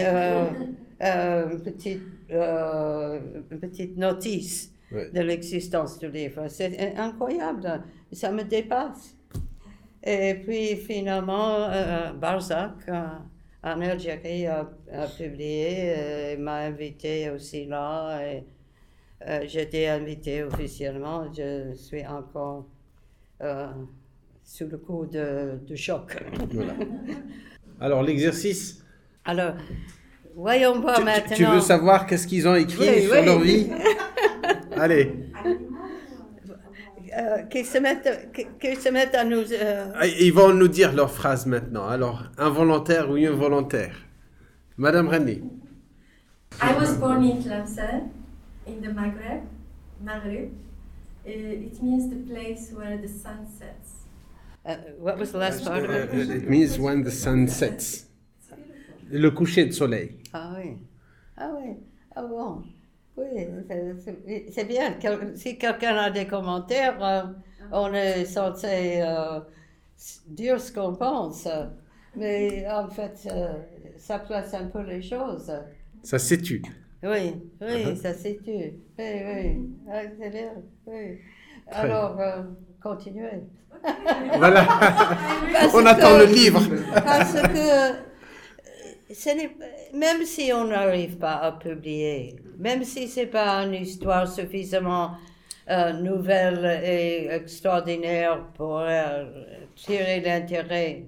[1.00, 6.48] euh, euh, une, petite, une petite notice de l'existence du livre.
[6.48, 7.82] C'est incroyable,
[8.12, 9.16] ça me dépasse.
[10.02, 11.68] Et puis finalement,
[12.14, 12.88] Barzac
[13.62, 14.66] en Algérie a,
[15.16, 18.20] publié, m'a invité aussi là.
[18.26, 18.44] Et,
[19.46, 22.66] J'étais invité officiellement, je suis encore
[23.40, 23.68] euh,
[24.42, 26.16] sous le coup de, choc.
[27.80, 28.84] Alors, l'exercice
[29.24, 29.54] Alors,
[30.38, 31.36] voyons voir maintenant.
[31.36, 33.68] Tu veux savoir qu'est-ce qu'ils ont écrit sur leur vie
[34.76, 35.12] Allez.
[37.18, 38.08] Euh, qu'ils se, mettent,
[38.62, 39.52] se mettent à nous.
[39.52, 41.88] Euh, ah, ils vont nous dire leur phrase maintenant.
[41.88, 43.96] Alors, involontaire ou involontaire?
[44.76, 45.42] Madame René.
[46.62, 48.10] I was born in Tlemcen,
[48.66, 49.42] in the Maghreb,
[50.04, 50.50] Maghreb.
[51.26, 54.04] Uh, it means the place where the sun sets.
[54.64, 56.10] Uh, what was the last part of it?
[56.12, 56.48] Uh, it?
[56.48, 58.07] means when the sun sets.
[59.10, 60.18] Le coucher de soleil.
[60.32, 60.76] Ah oui.
[61.36, 61.76] Ah oui.
[62.14, 62.62] Ah bon.
[63.16, 63.46] Oui,
[64.50, 64.94] c'est bien.
[65.34, 67.22] Si quelqu'un a des commentaires, euh,
[67.72, 69.40] on est censé euh,
[70.28, 71.48] dire ce qu'on pense.
[72.14, 73.54] Mais en fait, euh,
[73.96, 75.52] ça place un peu les choses.
[76.02, 76.62] Ça situe.
[77.02, 77.96] Oui, oui, uh-huh.
[77.96, 78.50] ça c'est tu.
[78.50, 79.68] Oui, oui.
[79.88, 80.52] Ah, c'est bien.
[80.86, 81.18] Oui.
[81.70, 82.42] Alors, euh,
[82.82, 83.44] continuez.
[84.36, 84.66] Voilà.
[85.74, 86.60] on attend le livre.
[86.92, 87.92] parce que
[89.94, 95.12] même si on n'arrive pas à publier, même si ce n'est pas une histoire suffisamment
[95.70, 98.82] euh, nouvelle et extraordinaire pour
[99.76, 101.04] tirer l'intérêt,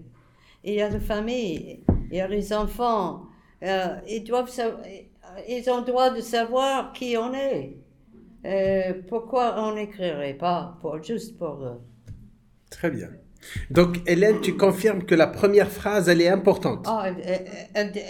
[0.64, 3.26] il y a la famille, il y a les enfants.
[3.62, 4.50] ils doivent
[5.48, 7.76] ils ont droit de savoir qui on est.
[8.44, 11.80] Euh, pourquoi on n'écrirait pas juste pour eux
[12.70, 13.10] Très bien.
[13.70, 16.86] Donc, Hélène, tu confirmes que la première phrase, elle est importante.
[16.86, 17.06] Ah,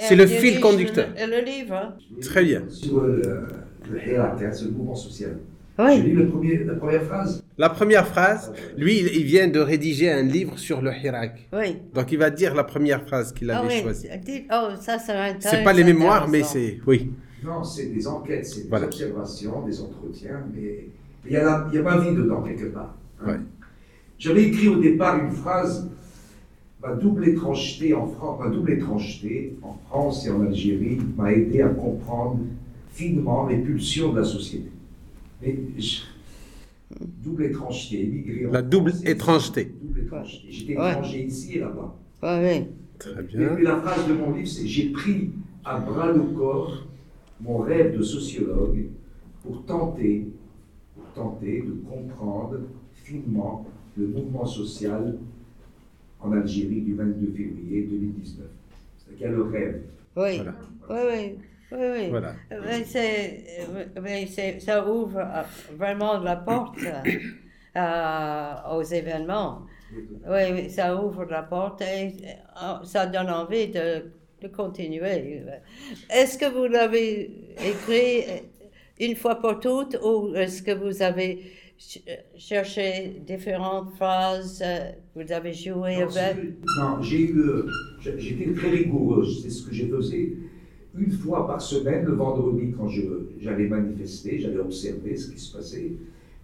[0.08, 1.08] c'est le fil conducteur.
[1.16, 1.74] Le, le livre.
[1.74, 1.94] Hein.
[2.20, 2.62] Très bien.
[2.68, 3.22] Sur le,
[3.90, 5.36] le le mouvement social.
[5.78, 5.98] Oui.
[5.98, 7.42] Je lis le premier, la première phrase.
[7.56, 11.48] La première phrase, lui, il, vient de rédiger un livre sur le Hirak.
[11.52, 11.78] Oui.
[11.94, 14.08] Donc il va dire la première phrase qu'il avait ah, choisie.
[14.52, 16.80] Oh, ça, ça C'est pas les mémoires, mais c'est.
[16.86, 17.12] Oui.
[17.42, 20.88] Non, c'est des enquêtes, c'est des observations, des entretiens, mais
[21.24, 22.94] il y, a a ma vie dedans, quelque part.
[23.26, 23.38] Hein.
[24.20, 25.88] J'avais écrit au départ une phrase
[26.82, 31.62] ma double étrangeté en France, ma double étrangeté en France et en Algérie m'a aidé
[31.62, 32.38] à comprendre
[32.90, 34.70] finement les pulsions de la société.
[35.42, 35.56] Mais
[37.24, 39.04] double étrangeté, émigré en La double France.
[39.06, 39.74] étrangeté.
[39.82, 40.46] Double étrangeté.
[40.50, 40.90] J'étais Ouais.
[40.90, 41.94] étranger ici et là-bas.
[42.22, 42.66] Oui, oui.
[42.98, 43.48] Très Et bien.
[43.54, 45.30] puis la phrase de mon livre, c'est J'ai pris
[45.64, 46.84] à bras le corps
[47.40, 48.84] mon rêve de sociologue
[49.42, 50.26] pour tenter,
[50.94, 52.58] pour tenter de comprendre
[53.02, 53.66] finement
[54.00, 55.16] le mouvement social
[56.20, 58.46] en Algérie du 22 février 2019.
[58.98, 59.82] C'est-à-dire le rêve.
[60.16, 60.54] Oui, Voilà.
[60.88, 61.38] oui, oui.
[61.72, 62.08] Oui, oui.
[62.10, 62.34] Voilà.
[62.50, 62.84] Oui,
[64.26, 65.42] c'est- ça ouvre euh,
[65.76, 66.78] vraiment la porte
[67.76, 69.62] euh, aux événements.
[70.28, 72.14] Oui, ça ouvre la porte et
[72.62, 74.10] euh, ça donne envie de,
[74.42, 75.42] de continuer.
[76.10, 77.30] Est-ce que vous l'avez
[77.64, 78.24] écrit
[78.98, 82.02] une fois pour toutes ou est-ce que vous avez ch-
[82.36, 86.36] cherché différentes phrases, euh, vous avez joué Non, avec
[86.78, 87.38] Non, j'ai eu.
[87.40, 87.66] euh,
[88.18, 90.32] J'étais très rigoureuse, c'est ce que j'ai faisais.
[90.96, 95.56] Une fois par semaine, le vendredi, quand je- j'allais manifester, j'allais observer ce qui se
[95.56, 95.92] passait.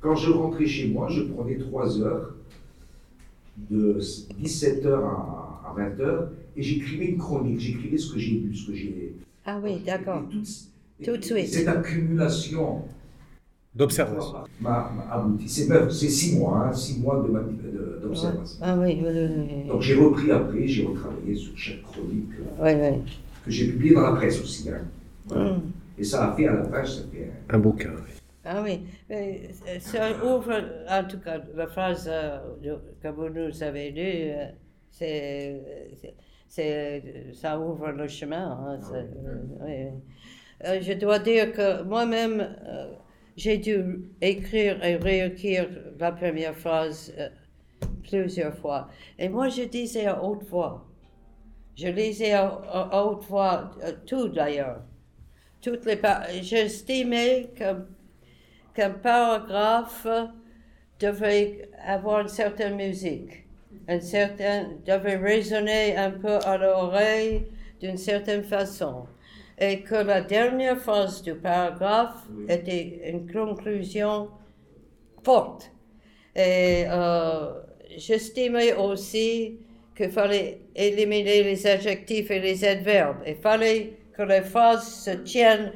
[0.01, 2.35] Quand je rentrais chez moi, je prenais trois heures,
[3.71, 3.99] de
[4.39, 7.59] 17h à, à 20h, et j'écrivais une chronique.
[7.59, 9.15] J'écrivais ce que j'ai vu, ce que j'ai.
[9.47, 10.25] Ah oui, d'accord.
[11.03, 11.47] Tout de suite.
[11.49, 12.83] Cette accumulation
[13.77, 14.39] D'observation.
[14.61, 15.49] m'a abouti.
[15.49, 18.59] C'est neuf- c'est six mois, hein, six mois de mani- de- d'observation.
[18.63, 19.69] Ah oui, oui, oui.
[19.69, 22.31] Donc j'ai repris après, j'ai retravaillé sur chaque chronique
[22.63, 22.93] euh,
[23.45, 24.71] que j'ai publiée dans la presse aussi.
[24.71, 24.81] hein.
[25.27, 25.51] Voilà.
[25.51, 25.61] Mm.
[25.99, 27.91] Et ça a fait à la page, ça fait un- Un bouquin.
[27.95, 28.13] oui.
[28.49, 30.55] Ah oui, mais euh, ça ouvre,
[30.89, 32.39] en tout cas, la phrase euh,
[33.03, 34.47] que vous nous avez lue, euh,
[34.91, 35.61] c'est,
[36.01, 36.15] c'est-
[36.49, 37.03] c'est-
[37.35, 38.53] ça ouvre le chemin.
[38.53, 40.01] hein, c'est- euh, oui, oui.
[40.67, 42.93] Euh, je dois dire que moi-même, euh,
[43.37, 45.69] j'ai dû écrire et réécrire
[45.99, 47.29] la première phrase euh,
[48.03, 48.89] plusieurs fois.
[49.19, 50.87] Et moi, je disais à haute voix.
[51.77, 54.81] Je lisais à, haute voix, euh, tout d'ailleurs.
[55.61, 56.01] Toutes les
[56.43, 57.51] J'estimais
[58.75, 60.07] qu'un paragraphe
[60.99, 63.45] devait avoir une certaine musique,
[63.89, 67.47] un certain, devait résonner un peu à l'oreille
[67.81, 69.07] d'une certaine façon,
[69.59, 74.29] et que la dernière phrase du paragraphe était une conclusion
[75.25, 75.73] forte.
[76.35, 77.53] Et euh,
[77.97, 79.59] j'estimais aussi
[79.97, 83.23] qu'il fallait éliminer les adjectifs et les adverbes.
[83.27, 85.73] Il fallait que les phrases se tiennent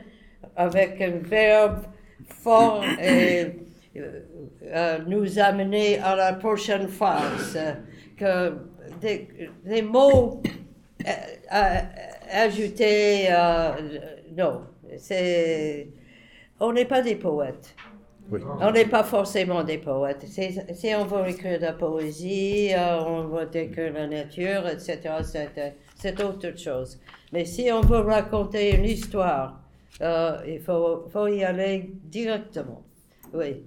[0.56, 1.84] avec un verbe
[2.42, 3.46] fort et
[3.96, 4.20] euh,
[4.64, 7.56] euh, nous amener à la prochaine phase.
[7.56, 7.74] euh,
[8.18, 8.52] Que
[9.00, 9.28] des,
[9.64, 10.42] des mots
[11.06, 11.80] euh,
[12.30, 13.98] ajoutés, euh,
[14.36, 14.62] non,
[14.98, 15.88] c'est,
[16.58, 17.74] on n'est pas des poètes.
[18.30, 18.40] Oui.
[18.60, 20.24] On n'est pas forcément des poètes.
[20.28, 24.98] Si on veut écrire de la poésie, euh, on veut décrire la nature, etc.,
[25.96, 27.00] c'est, autre chose.
[27.32, 29.60] Mais si on veut raconter une histoire,
[30.00, 32.84] euh, il faut, faut y aller directement.
[33.34, 33.64] Oui.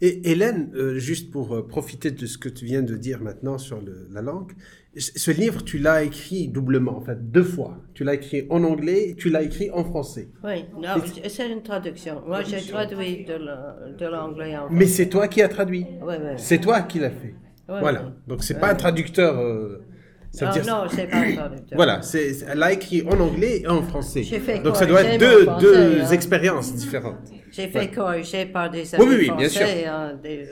[0.00, 3.80] Et Hélène, euh, juste pour profiter de ce que tu viens de dire maintenant sur
[3.80, 4.52] le- la langue,
[4.96, 7.76] ce livre, tu l'as écrit doublement, en fait, deux fois.
[7.94, 10.28] Tu l'as écrit en anglais et tu l'as écrit en français.
[10.42, 12.22] Oui, non, c'est une traduction.
[12.26, 15.86] Moi, j'ai traduit de la- de l'anglais en Mais c'est toi qui as traduit.
[16.02, 16.32] Oui, oui.
[16.36, 17.34] C'est toi qui l'as fait.
[17.68, 18.02] Ouais, voilà.
[18.02, 18.08] ouais.
[18.26, 19.38] Donc c'est pas un traducteur.
[19.38, 19.84] euh,
[20.30, 21.76] ça Ah, dire- non, c'est pas un traducteur.
[21.76, 24.22] Voilà, elle l'a écrit en anglais et en français.
[24.22, 26.10] J'ai fait Donc ça doit être deux, deux français, hein.
[26.12, 27.28] expériences différentes.
[27.50, 30.48] J'ai fait corriger par des Oui, amis oui, oui, bien français hein, des,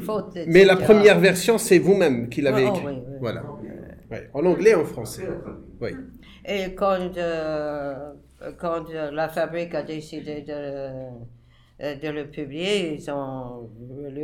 [0.00, 0.38] fautes.
[0.46, 2.86] Mais la première version, c'est vous-même qui l'avez Ah, oh, écrit.
[2.86, 3.16] oui, oui.
[3.20, 3.42] Voilà.
[4.32, 5.28] En anglais et en français.
[5.80, 5.90] Oui.
[6.46, 8.12] Et quand, euh,
[8.58, 13.70] quand la fabrique a décidé de, euh, de le publier, ils ont,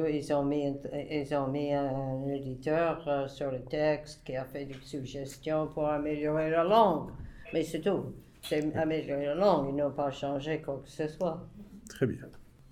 [0.08, 0.72] ils ont, mis,
[1.10, 5.88] ils ont mis un éditeur euh, sur le texte qui a fait des suggestions pour
[5.88, 7.10] améliorer la langue.
[7.52, 8.12] Mais c'est tout.
[8.42, 9.70] C'est améliorer la langue.
[9.70, 11.44] Ils n'ont pas changé quoi que ce soit.
[11.88, 12.18] Très bien.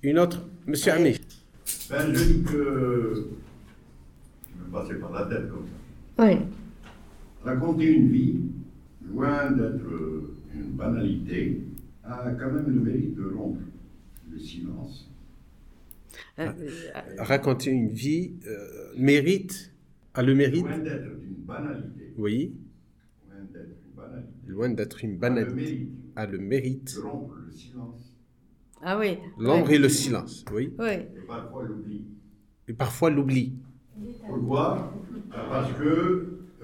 [0.02, 1.16] Une autre, Monsieur Ami.
[1.90, 3.28] Ben, je dis que.
[4.58, 6.26] Je me passais par la tête comme ça.
[6.26, 6.36] Oui.
[7.44, 8.40] Raconter une vie,
[9.06, 11.62] loin d'être euh, une banalité,
[12.04, 13.60] a quand même le mérite de rompre
[14.30, 15.10] le silence.
[16.38, 16.52] Euh,
[17.18, 19.72] Raconter une vie euh, mérite,
[20.14, 22.54] a le mérite, Loin d'être une banalité, oui,
[23.28, 27.00] loin d'être une banalité, loin d'être une a le banalité, mérite a le mérite, de
[27.00, 28.07] rompre le silence
[28.82, 29.18] ah oui.
[29.38, 29.74] l'ombre oui.
[29.74, 30.86] et le silence, oui, Oui.
[30.92, 32.04] et parfois l'oubli.
[32.68, 33.52] et parfois l'oubli.
[34.26, 34.92] Pourquoi?
[35.30, 35.84] Parce que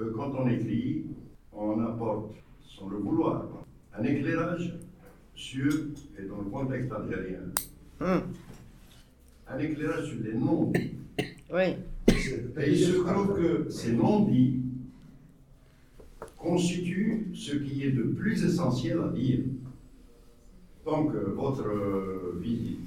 [0.00, 1.04] euh, quand on écrit,
[1.52, 2.32] on apporte,
[2.78, 3.46] sans le vouloir,
[3.96, 4.78] un éclairage
[5.34, 5.72] sur,
[6.18, 7.40] et dans le contexte algérien,
[8.00, 8.22] Hum.
[9.48, 10.72] un éclairage sur les noms.
[11.52, 11.76] Oui.
[12.58, 14.60] Et il se trouve que ces non-dits
[16.36, 19.40] constituent ce qui est de plus essentiel à dire.
[20.84, 22.80] Donc, votre visite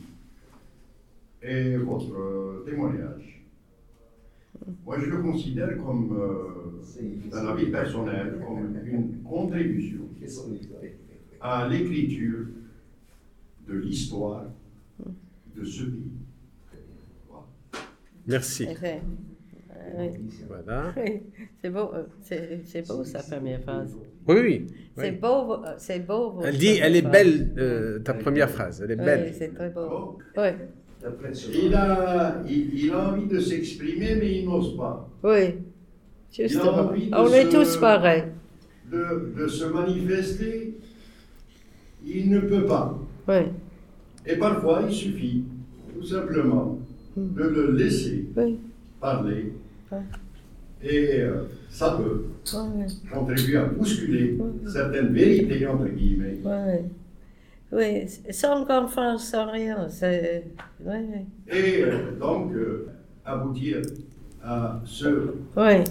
[1.42, 3.44] et votre témoignage.
[4.86, 10.02] Moi, je le considère comme, euh, dans la vie personnelle, comme une contribution
[11.40, 12.48] à l'écriture
[13.68, 14.46] de l'histoire
[15.56, 16.12] de ce pays.
[18.26, 18.68] Merci.
[19.98, 20.10] Oui.
[20.48, 20.94] Voilà.
[20.98, 21.22] Oui,
[21.62, 23.96] c'est beau, euh, c'est c'est beau sa première phrase.
[24.28, 24.68] Oui, oui.
[24.98, 25.18] C'est oui.
[25.18, 26.32] beau, euh, c'est beau.
[26.32, 29.28] votre Elle dit, elle est belle, euh, ta première phrase, elle est belle.
[29.30, 29.88] Oui, c'est très beau.
[29.88, 30.18] Bon.
[30.38, 30.50] Oui,
[31.54, 35.08] Il a, il, il a envie de s'exprimer, mais il n'ose pas.
[35.24, 35.56] oui.
[36.32, 36.72] Justement.
[36.90, 38.26] envie de On est tous pareils.
[38.92, 40.74] De, de se manifester,
[42.06, 42.98] il ne peut pas.
[43.28, 43.36] Oui,
[44.26, 45.44] Et parfois, il suffit,
[45.94, 46.78] tout simplement,
[47.16, 48.60] de le laisser oui.
[49.00, 49.54] parler.
[49.92, 49.98] Ouais.
[50.84, 52.26] Et euh, ça peut
[53.12, 54.38] contribuer à bousculer
[54.72, 56.38] certaines vérités, entre guillemets.
[56.44, 56.86] oui.
[57.70, 59.90] Oui, sans conférence, sans rien.
[59.90, 60.46] C'est.
[61.50, 62.88] Et euh, donc, euh,
[63.26, 63.82] aboutir
[64.42, 65.84] à ce Oui.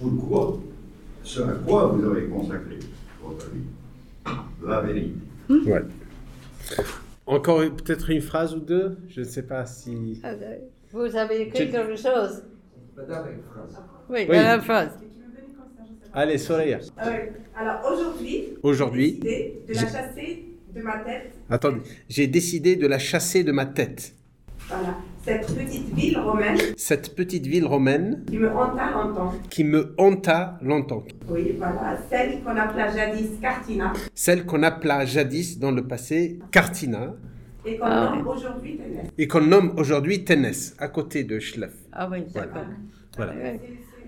[0.00, 0.58] pourquoi,
[1.22, 2.78] ce à quoi vous avez consacré
[3.22, 3.60] votre vie.
[4.66, 5.12] La vérité.
[5.50, 5.82] Ouais.
[7.26, 10.22] Encore peut-être une phrase ou deux Je ne sais pas si.
[10.90, 12.42] Vous avez écrit Je- quelque chose
[13.08, 13.82] Madame, une phrase.
[14.08, 14.36] Oui, Oui.
[14.36, 14.90] la phrase.
[16.12, 16.78] Allez, Soraya.
[17.04, 17.32] Ouais.
[17.56, 20.44] Alors aujourd'hui, Aujourd'hui, j'ai décidé de la chasser
[20.74, 21.32] de ma tête.
[21.48, 24.14] attendez, j'ai décidé de la chasser de ma tête.
[24.68, 24.96] Voilà.
[25.22, 29.34] Cette petite ville romaine Cette petite ville romaine qui me hanta longtemps.
[29.50, 31.04] qui me hanta longtemps.
[31.28, 31.98] Oui, voilà.
[32.08, 37.14] Celle qu'on appela jadis Cartina Celle qu'on appela jadis dans le passé Cartina
[37.64, 39.06] et qu'on Ah nomme aujourd'hui Ténès.
[39.18, 41.72] et qu'on nomme aujourd'hui Ténès, à côté de Schlef.
[41.92, 42.46] Ah oui, Voilà.
[42.46, 42.68] d'accord.
[43.16, 43.32] Voilà.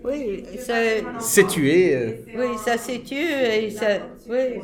[0.04, 1.02] Oui, c'est.
[1.20, 1.94] C'est tué.
[1.96, 3.86] euh, Oui, ça situe et ça.
[4.28, 4.60] Oui.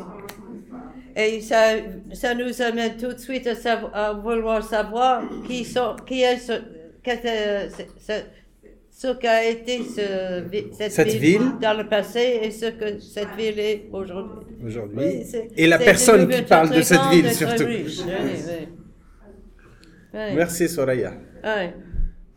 [1.16, 1.72] Et ça,
[2.12, 6.38] ça nous amène tout de suite à, savoir, à vouloir savoir qui, sont, qui est
[6.38, 6.52] ce,
[7.02, 7.82] qu'est-ce que ce,
[8.12, 8.22] ce-
[9.00, 10.42] ce qu'a été ce,
[10.76, 11.52] cette, Cette ville.
[11.62, 14.44] dans le passé et ce que cette ville est aujourd'hui.
[14.66, 14.98] aujourd'hui.
[14.98, 17.64] Oui, et la personne qui parle de cette ville surtout.
[17.64, 18.12] riche, oui,
[18.48, 18.68] oui.
[20.14, 20.20] Oui.
[20.34, 21.12] Merci Soraya.
[21.44, 21.66] Oui.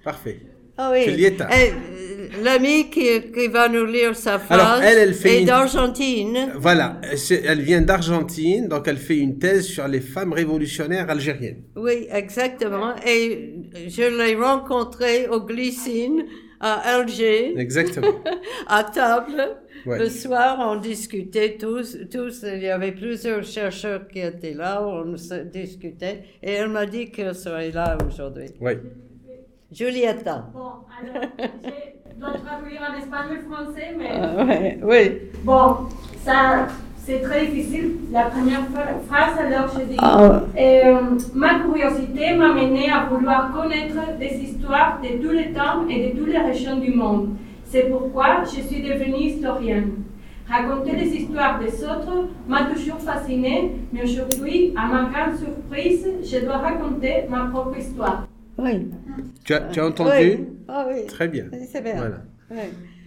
[0.04, 0.38] Parfait.
[0.78, 1.04] Ah oui.
[1.06, 1.48] Julieta.
[1.52, 5.40] Eh, euh, L'ami qui, qui va nous lire sa phrase Alors, elle, elle fait est
[5.42, 6.54] une- d'Argentine.
[6.58, 7.02] Voilà,
[7.44, 11.64] elle vient d'Argentine, donc elle fait une thèse sur les femmes révolutionnaires algériennes.
[11.76, 12.94] Oui, exactement.
[13.06, 13.56] Et
[13.88, 16.24] je l'ai rencontré au Glycine
[16.62, 18.08] à Alger, Exactement.
[18.68, 19.42] à table.
[19.86, 19.98] Ouais.
[20.00, 22.44] Le soir, on discutait tous, tous.
[22.44, 25.16] Il y avait plusieurs chercheurs qui étaient là, on
[25.52, 26.24] discutait.
[26.44, 28.46] Et elle m'a dit qu'elle serait là aujourd'hui.
[28.62, 28.74] Oui.
[29.72, 30.50] Julieta.
[30.54, 30.60] Bon,
[31.00, 35.22] alors, je dois traduire en espagnol-français, mais Ah, ouais, oui.
[35.44, 35.78] bon,
[36.24, 36.68] ça,
[37.04, 37.92] c'est très difficile.
[38.12, 38.66] La première
[39.08, 41.00] phrase, alors je dis Ah, Euh,
[41.34, 46.18] Ma curiosité m'a mené à vouloir connaître des histoires de tous les temps et de
[46.18, 47.30] toutes les régions du monde.
[47.66, 49.92] C'est pourquoi je suis devenue historienne.
[50.50, 56.46] Raconter les histoires des autres m'a toujours fascinée, mais aujourd'hui, à ma grande surprise, je
[56.46, 58.28] dois raconter ma propre histoire.
[58.58, 58.90] oui.
[59.46, 60.48] Tu as, tu as entendu Oui.
[60.68, 61.06] Ah oui.
[61.08, 61.46] Très bien.
[61.72, 61.96] C'est bien.
[61.96, 62.18] Voilà.
[62.52, 62.58] Oui.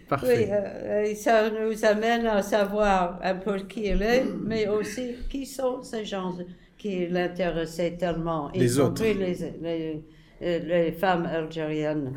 [0.09, 0.49] Parfait.
[0.49, 5.15] Oui, euh, et ça nous amène à savoir un peu qui il est, mais aussi
[5.31, 6.35] qui sont ces gens
[6.77, 8.53] qui l'intéressaient tellement.
[8.53, 9.03] y Les autres.
[9.03, 10.03] compris Les, les,
[10.43, 12.13] euh, les femmes algériennes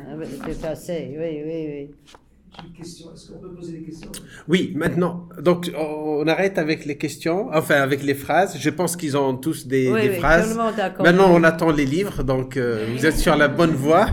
[0.46, 1.16] du passé.
[1.18, 1.90] Oui, oui, oui.
[2.60, 3.06] J'ai une question.
[3.14, 4.10] Est-ce qu'on peut poser des questions?
[4.48, 8.58] Oui, maintenant, donc on arrête avec les questions, enfin avec les phrases.
[8.58, 10.50] Je pense qu'ils ont tous des, Oui, des oui, phrases.
[10.52, 11.04] tout le monde a compris.
[11.12, 14.08] Maintenant, on attend les livres, donc euh, vous êtes sur la bonne voie.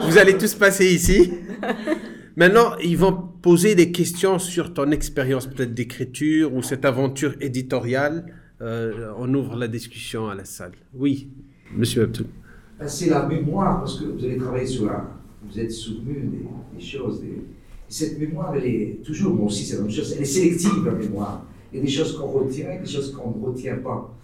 [0.00, 1.32] Vous allez tous passer ici.
[2.36, 3.12] Maintenant, ils vont
[3.42, 8.26] poser des questions sur ton expérience peut-être d'écriture ou cette aventure éditoriale.
[8.60, 10.72] Euh, on ouvre la discussion à la salle.
[10.94, 11.28] Oui,
[11.76, 12.26] Monsieur Abdul.
[12.78, 15.10] Ben, C'est la mémoire, parce que vous avez travaillé sur la.
[15.44, 16.30] Vous êtes souvenu
[16.74, 17.22] des, choses.
[17.88, 20.14] Cette mémoire, elle est toujours, moi aussi, c'est la même chose.
[20.16, 21.44] Elle est sélective, la mémoire.
[21.72, 24.14] Il y a des choses qu'on retient et des choses qu'on ne retient pas.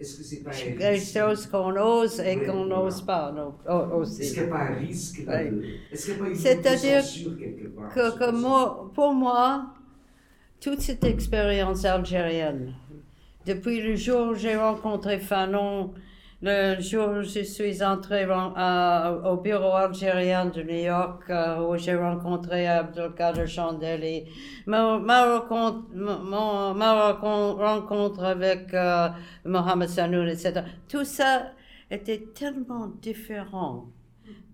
[0.00, 1.18] Est-ce que c'est pas risque?
[1.18, 4.34] choses qu'on ose et qu'on n'ose pas non, oh, Est-ce aussi.
[4.34, 5.74] qu'il n'y a pas un risque Oui.
[5.90, 9.74] Est-ce qu'il n'y a pas une C'est-à-dire quelque que, que moi, pour moi,
[10.60, 12.74] toute cette expérience algérienne,
[13.44, 15.92] depuis le jour où j'ai rencontré Fanon,
[16.40, 21.96] le jour où je suis entrée au bureau algérien de New York, euh, où j'ai
[21.96, 24.24] rencontré Abdelkader Chandeli,
[24.66, 25.44] ma, ma
[26.74, 29.08] ma rencontre avec euh,
[29.44, 30.62] Mohamed Sanoun, etc.
[30.88, 31.52] Tout ça
[31.90, 33.88] était tellement différent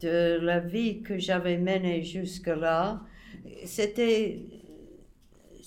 [0.01, 3.01] de la vie que j'avais menée jusque-là.
[3.67, 4.41] C'était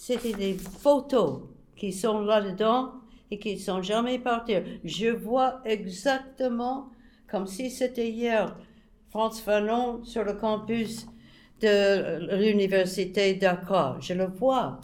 [0.08, 1.42] des photos
[1.76, 2.97] qui sont là-dedans
[3.32, 4.56] et qui ne sont jamais parties.
[4.84, 6.90] Je vois exactement,
[7.30, 8.56] comme si c'était hier,
[9.10, 11.08] France Fanon sur le campus
[11.62, 13.98] de l'université d'Accra.
[14.00, 14.80] Je le vois.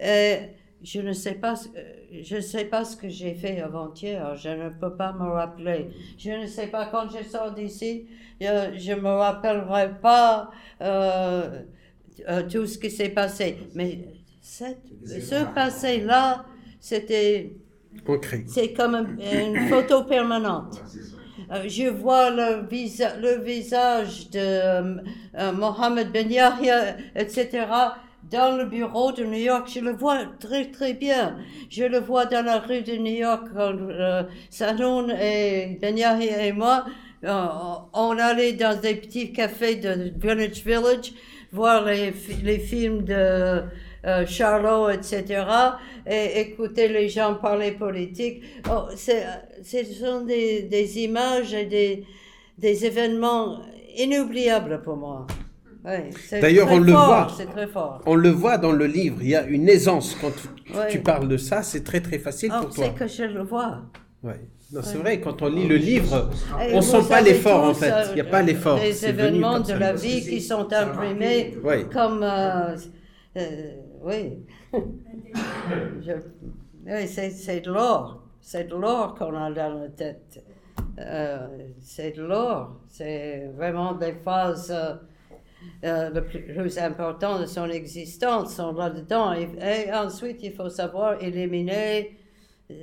[0.00, 0.38] Et
[0.82, 4.34] je ne sais pas, ce- euh, je sais pas ce que j'ai fait avant-hier.
[4.36, 5.88] Je ne peux pas me rappeler.
[6.18, 8.06] Je ne sais pas quand je sors d'ici.
[8.42, 10.50] euh, Je ne me rappellerai pas
[10.82, 11.62] euh,
[12.28, 13.56] euh, tout ce qui s'est passé.
[13.74, 14.00] Mais
[14.42, 16.44] cette- ce passé-là,
[16.90, 17.52] c'était
[18.06, 18.44] Ancré.
[18.46, 20.74] c'est comme un- une photo permanente.
[21.52, 27.66] Euh, je vois le, visa- le visage de euh, Mohamed Ben Yahya, etc.,
[28.30, 29.68] dans le bureau de New York.
[29.72, 31.36] Je le vois très, très bien.
[31.70, 33.44] Je le vois dans la rue de New York.
[33.54, 36.84] quand, euh, Sanoun et Ben Yahya et moi,
[37.24, 37.46] euh,
[37.92, 41.12] on allait dans des petits cafés de Greenwich Village
[41.52, 43.62] voir les films de
[44.06, 45.42] euh, Charlot, etc.,
[46.08, 48.42] et écouter les gens parler politique.
[48.70, 52.04] Oh, ce sont des, des images et des,
[52.58, 53.60] des événements
[53.96, 55.26] inoubliables pour moi.
[56.28, 57.28] C'est D'ailleurs, on le fort, voit.
[57.36, 58.00] C'est très fort.
[58.06, 60.16] On le voit dans le livre, il y a une aisance.
[60.20, 60.32] Quand
[60.90, 62.84] tu, parles de ça, c'est très très facile Oh, pour toi.
[62.86, 63.82] c'est que je le vois.
[64.72, 66.28] Non, c'est vrai, quand on lit le livre,
[66.60, 67.92] Et on vous sent pas l'effort en fait.
[67.92, 68.78] euh, Il n'y a pas l'effort.
[68.78, 69.78] Venu événements de ça.
[69.78, 71.84] la vie qui sont imprimés Oui.
[71.92, 72.20] comme.
[72.24, 72.76] euh,
[73.36, 73.70] euh,
[74.06, 74.46] oui.
[77.06, 78.22] C'est, de l'or.
[78.40, 80.44] C'est de l'or qu'on a dans la tête.
[80.98, 81.48] Euh,
[81.80, 82.76] c'est de l'or.
[82.88, 84.94] C'est vraiment des phases euh,
[85.84, 89.32] euh, le plus, importantes de son existence sont là-dedans.
[89.32, 92.16] Et, ensuite, il faut savoir éliminer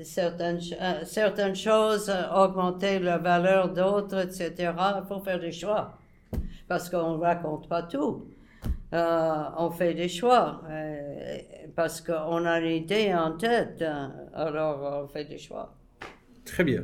[0.04, 0.60] certaines,
[1.06, 4.74] certaines choses, augmenter la valeur d'autres, etc.
[5.02, 5.94] Il faut faire des choix.
[6.68, 8.26] Parce qu'on ne raconte pas tout.
[8.94, 10.62] Euh, on fait des choix.
[10.70, 11.38] euh,
[11.76, 13.82] parce qu'on a une idée en tête.
[13.82, 14.14] hein.
[14.36, 15.74] alors, on fait des choix.
[16.46, 16.84] Très bien.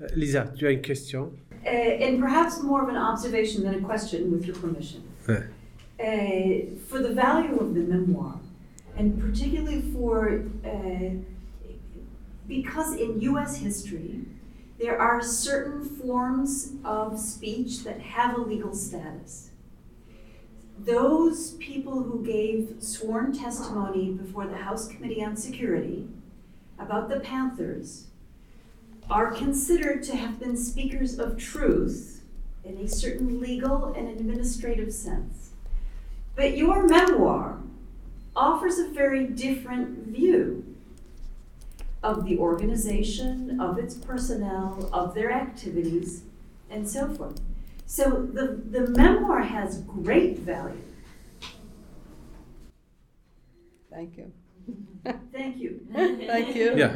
[0.00, 1.30] Euh, Lisa, tu as une question?
[1.64, 1.68] Uh,
[2.02, 5.02] and perhaps more of an observation than a question, with your permission.
[5.28, 5.44] Ouais.
[5.98, 8.38] Uh, for the value of the memoir,
[8.98, 11.10] and particularly for, uh,
[12.48, 14.20] because in US history,
[14.78, 19.50] there are certain forms of speech that have a legal status.
[20.78, 26.06] Those people who gave sworn testimony before the House Committee on Security
[26.78, 28.08] about the Panthers
[29.08, 32.22] are considered to have been speakers of truth
[32.64, 35.50] in a certain legal and administrative sense.
[36.34, 37.60] But your memoir
[38.34, 40.76] offers a very different view
[42.02, 46.22] of the organization, of its personnel, of their activities,
[46.68, 47.40] and so forth.
[47.86, 50.82] So the, the memoir has great value.
[53.90, 54.24] Thank you.
[55.32, 55.80] Thank you.
[55.94, 56.74] Thank you.
[56.74, 56.90] Bien.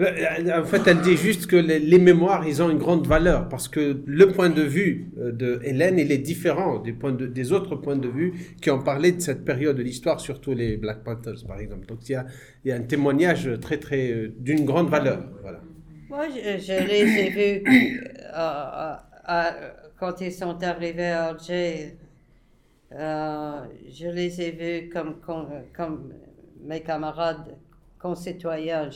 [0.00, 3.48] Euh, En fait, elle dit juste que les, les mémoires, ils ont une grande valeur
[3.48, 7.26] parce que le point de vue euh, de Hélène, il est différent des, points de-
[7.26, 10.76] des autres points de vue qui ont parlé de cette période de l'histoire, surtout les
[10.76, 11.86] Black Panthers, par exemple.
[11.86, 12.26] Donc, il y a,
[12.64, 15.24] il y a un témoignage très, très, euh, d'une grande valeur.
[15.42, 15.60] Voilà.
[16.08, 18.04] Moi, je, je les ai vus
[18.36, 18.94] euh,
[19.24, 19.54] à-
[19.98, 21.96] quand ils sont arrivés à Alger.
[22.92, 26.12] euh, je les ai vus comme, comme,
[26.60, 27.56] mes camarades
[27.98, 28.88] concitoyens.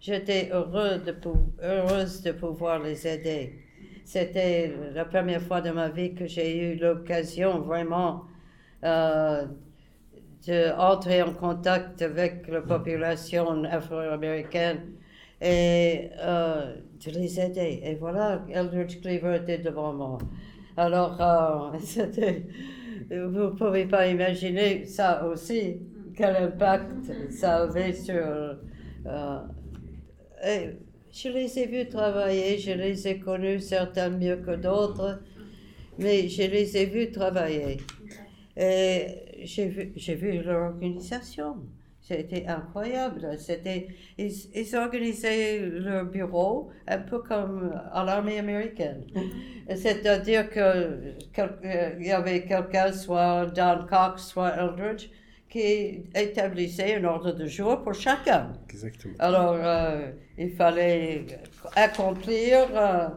[0.00, 1.14] J'étais heureux de
[1.62, 3.54] heureuse de pouvoir les aider.
[4.04, 8.24] C'était la première fois de ma vie que j'ai eu l'occasion vraiment
[8.84, 9.46] euh,
[10.46, 14.80] d'entrer en contact avec la population afro-américaine
[15.40, 16.74] et euh,
[17.04, 17.80] de les aider.
[17.82, 20.18] Et voilà, Eldridge Cleaver était devant moi.
[20.76, 22.46] Alors, euh, c'était,
[23.10, 25.76] vous ne pouvez pas imaginer ça aussi,
[26.16, 26.92] quel impact
[27.30, 28.14] ça avait sur...
[29.06, 29.38] euh,
[31.12, 35.20] je les ai vus travailler, je les ai connus, certains mieux que d'autres,
[35.98, 37.76] mais je les ai vus travailler.
[38.56, 39.06] Et
[39.44, 41.56] j'ai vu, j'ai vu leur organisation.
[42.06, 43.26] C'était incroyable.
[43.38, 43.88] C'était,
[44.18, 49.04] ils, ils organisaient leur bureau un peu comme à l'armée américaine.
[49.74, 55.08] C'est-à-dire que quel- euh, y avait quelqu'un, soit Don Cox, soit Eldridge,
[55.48, 58.52] qui établissait un ordre de jour pour chacun.
[58.68, 59.14] Exactement.
[59.18, 61.24] Alors, euh, il fallait
[61.74, 63.08] accomplir euh,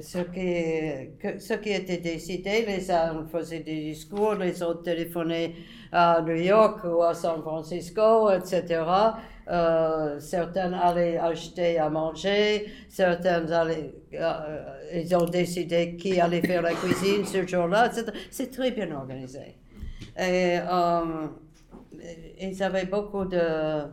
[0.00, 2.64] ce, qui, ce qui était décidé.
[2.66, 5.54] Les uns faisaient des discours, les autres téléphonaient
[5.92, 8.82] à New York ou à San Francisco, etc.
[9.48, 16.62] Euh, certains allaient acheter à manger, certains allaient, euh, ils ont décidé qui allait faire
[16.62, 18.06] la cuisine ce jour-là, etc.
[18.30, 19.56] C'est très bien organisé.
[20.18, 21.28] Et euh,
[22.40, 23.84] ils avaient beaucoup de,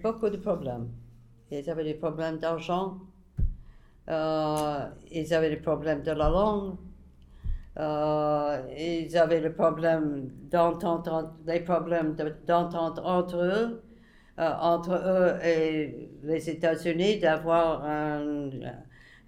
[0.00, 0.88] beaucoup de problèmes.
[1.50, 2.98] Ils avaient des problèmes d'argent,
[4.08, 6.76] ils avaient des problèmes de la langue.
[7.78, 11.08] Euh, ils avaient le problème d'entente,
[11.46, 13.82] des problèmes de- d'entente entre eux,
[14.40, 18.50] euh, entre eux et les États-Unis, d'avoir un,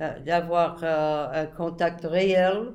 [0.01, 2.73] euh, d'avoir euh, un contact réel.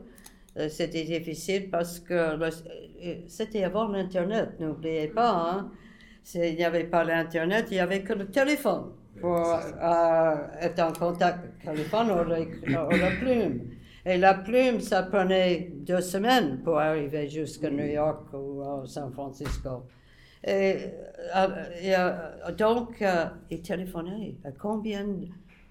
[0.58, 5.32] Euh, C'était difficile parce que le- euh, c'était avant l'Internet, n'oubliez pas.
[5.52, 5.72] Hein?
[6.36, 10.94] Il n'y avait pas l'Internet, il n'y avait que le téléphone pour euh, être en
[10.94, 11.40] contact.
[11.66, 13.62] Le téléphone ou, la plume.
[14.06, 19.12] Et la plume, ça prenait deux semaines pour arriver jusqu'à New York ou à San
[19.12, 19.88] Francisco.
[20.46, 20.76] Et,
[21.36, 21.48] euh,
[21.84, 24.36] euh, donc, euh, il téléphonait.
[24.60, 25.08] Combien,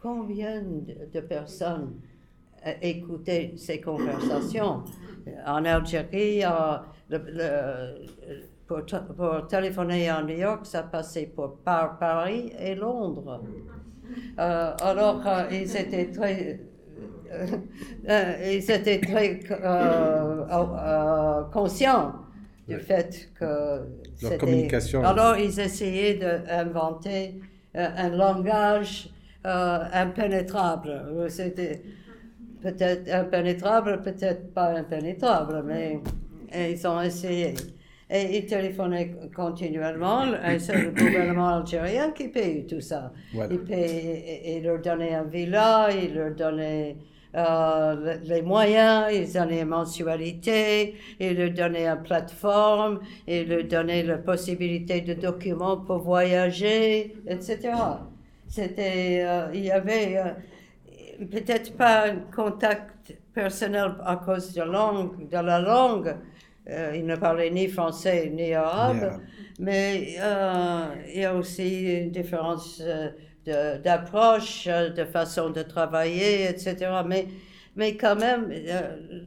[0.02, 1.94] combien de personnes
[2.66, 4.82] euh, écoutaient ces conversations?
[5.46, 6.76] En Algérie, euh,
[7.08, 13.42] le- le- pour, téléphoner à New York, ça passait pour, par Paris et Londres.
[14.38, 16.60] Euh, alors, euh, ils étaient très,
[18.08, 22.14] euh, ils étaient très euh, euh, conscients
[22.68, 23.80] du fait que
[24.16, 25.04] c'était- communication.
[25.04, 27.40] Alors, ils essayaient d'inventer
[27.76, 29.10] euh, un langage
[29.46, 31.26] euh, impénétrable.
[31.28, 31.82] C'était
[32.62, 36.00] peut-être impénétrable, peut-être pas impénétrable, mais
[36.54, 37.54] ils ont essayé.
[38.16, 43.12] Et ils téléphonaient continuellement, et c'est le gouvernement algérien qui paye tout ça.
[43.34, 43.52] Voilà.
[43.52, 46.96] Il, paye, il leur donnait un villa, il leur donnait
[47.34, 53.64] euh, le- les moyens, ils donnaient une mensualité, il leur donnait une plateforme, il leur
[53.64, 57.72] donnait la possibilité de documents pour voyager, etc.
[58.46, 65.28] C'était, euh, il y avait euh, peut-être pas un contact personnel à cause de, langue,
[65.28, 66.14] de la langue.
[66.70, 69.20] Euh, il ne parlait ni français ni arabe,
[69.58, 73.08] mais euh, il y a aussi une différence euh,
[73.44, 76.76] de- d'approche, de, façon de travailler, etc.
[77.06, 77.26] Mais,
[77.76, 78.50] mais quand même,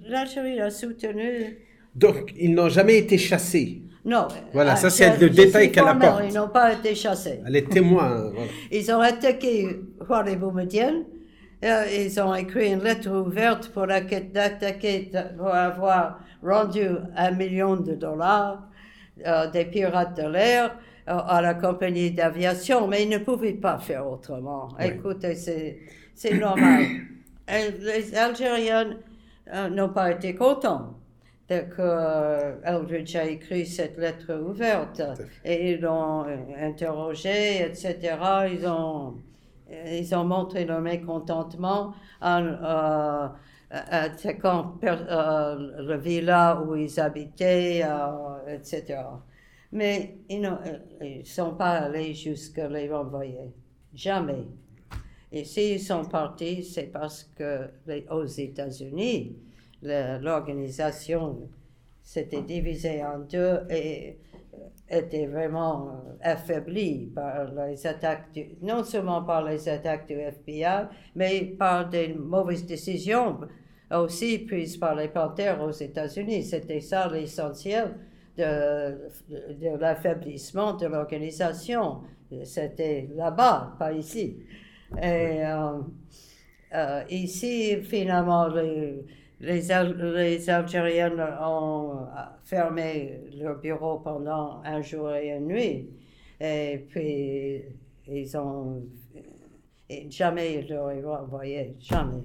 [0.07, 1.59] l'Algérie a soutenu.
[1.93, 3.83] Donc, ils n'ont jamais été chassés.
[4.03, 4.27] Non.
[4.53, 6.23] Voilà, ça, c'est je- le détail qu'elle apporte.
[6.27, 7.39] Ils n'ont pas été chassés.
[7.45, 8.31] Elle est témoin.
[8.33, 8.49] voilà.
[8.71, 11.03] Ils ont attaqué Juan Boumedienne.
[11.63, 17.93] Euh, ils ont écrit une lettre ouverte pour d'attaquer- pour avoir rendu un million de
[17.93, 18.67] dollars
[19.25, 20.77] euh, des pirates de l'air
[21.07, 24.69] euh, à la compagnie d'aviation, mais ils ne pouvaient pas faire autrement.
[24.77, 24.85] Oui.
[24.85, 26.83] Écoutez, c'est, normal.
[27.49, 28.97] Et les Algériens
[29.53, 30.93] euh, n'ont pas été contents
[31.47, 35.01] que Eldridge a écrit cette lettre ouverte
[35.45, 36.25] et ils l'ont
[36.59, 37.95] interrogé, etc.
[38.51, 39.15] Ils ont,
[39.69, 43.27] ils ont montré leur mécontentement en euh,
[43.69, 48.99] attaquant per- euh, le villa où ils habitaient, euh, etc.
[49.71, 53.51] Mais ils ne sont pas allés jusqu'à les renvoyer.
[53.93, 54.45] Jamais.
[55.31, 57.69] Et s'ils sont partis, c'est parce que
[58.09, 59.35] aux États-Unis,
[59.81, 61.49] l'organisation
[62.01, 64.26] s'était divisée en deux et euh,
[64.89, 71.45] était vraiment euh, affaiblie par les attaques, non seulement par les attaques du FBI, mais
[71.57, 73.39] par des mauvaises décisions
[73.91, 76.43] aussi prises par les Panthères aux États-Unis.
[76.43, 77.95] C'était ça l'essentiel
[78.37, 78.97] de,
[79.29, 82.01] de l'affaiblissement de l'organisation.
[82.43, 84.37] C'était là-bas, pas ici.
[85.01, 85.79] Et euh,
[86.73, 89.05] euh, ici, finalement, les,
[89.39, 92.07] les, Al- les Algériens ont
[92.43, 95.89] fermé leur bureau pendant un jour et une nuit.
[96.39, 97.63] Et puis,
[98.07, 98.83] ils ont.
[99.89, 102.23] et jamais ils l'auraient renvoyé, jamais.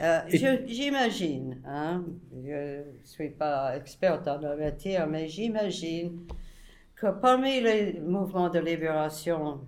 [0.00, 0.20] Euh,
[0.66, 2.04] J'imagine, hein,
[2.44, 6.26] je ne suis pas experte en la matière, mais j'imagine
[6.96, 9.60] que parmi les mouvements de libération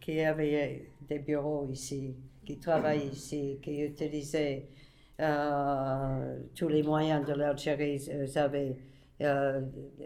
[0.00, 2.14] qui avaient des bureaux ici,
[2.46, 4.83] qui travaillent ici, qui utilisaient euh,
[5.18, 8.76] tous les moyens de l'Algérie, ils avaient
[9.22, 9.60] euh,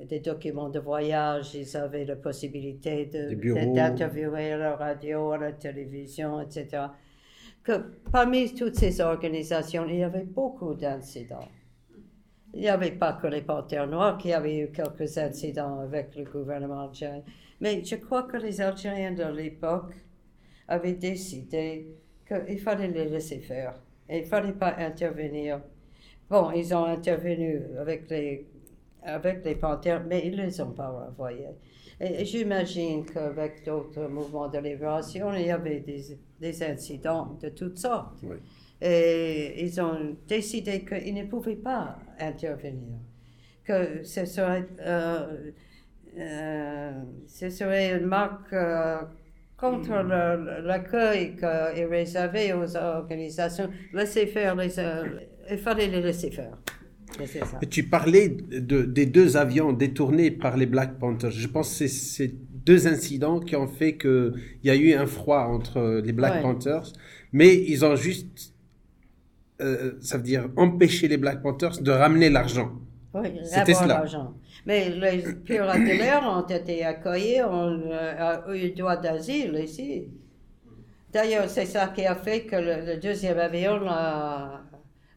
[0.04, 6.40] des documents de voyage, ils avaient la possibilité d'interviewer à la radio, à la télévision,
[6.40, 6.88] etc
[7.68, 11.48] que parmi toutes ces organisations, il y avait beaucoup d'incidents.
[12.54, 16.24] Il n'y avait pas que les Panthères Noirs qui avaient eu quelques incidents avec le
[16.24, 17.22] gouvernement algérien.
[17.60, 19.92] Mais je crois que les Algériens de l'époque
[20.66, 21.94] avaient décidé
[22.26, 23.74] qu'il fallait les laisser faire.
[24.08, 25.60] Et il ne fallait pas intervenir.
[26.30, 28.46] Bon, ils ont intervenu avec les,
[29.02, 31.48] avec les Panthères, mais ils ne les ont pas renvoyés.
[32.00, 37.78] Et j'imagine qu'avec d'autres mouvements de libération, il y avait des, des incidents de toutes
[37.78, 38.18] sortes.
[38.22, 38.36] Oui.
[38.80, 42.98] Et ils ont décidé qu'ils ne pouvaient pas intervenir,
[43.64, 45.50] que ce serait, euh,
[46.16, 46.92] euh,
[47.26, 49.00] ce serait une marque euh,
[49.58, 53.68] contre le- l'accueil qui est réservé aux organisations.
[53.92, 54.78] Laisser faire les.
[54.78, 55.04] euh,
[55.50, 56.56] il fallait les laisser faire.
[57.26, 57.58] Ça.
[57.68, 61.30] Tu parlais de, des deux avions détournés par les Black Panthers.
[61.32, 62.34] Je pense que c'est ces
[62.68, 66.42] deux incidents qui ont fait qu'il y a eu un froid entre les Black Ouais.
[66.42, 66.92] Panthers,
[67.32, 68.52] mais ils ont juste,
[69.62, 72.72] euh, ça veut dire, empêché les Black Panthers de ramener l'argent.
[73.14, 73.94] Oui, C'était cela.
[74.66, 75.22] Mais les
[75.98, 80.08] l'air ont été accueillis, ont euh, eu droit d'asile ici.
[81.12, 84.60] D'ailleurs, c'est ça qui a fait que le, le deuxième avion a,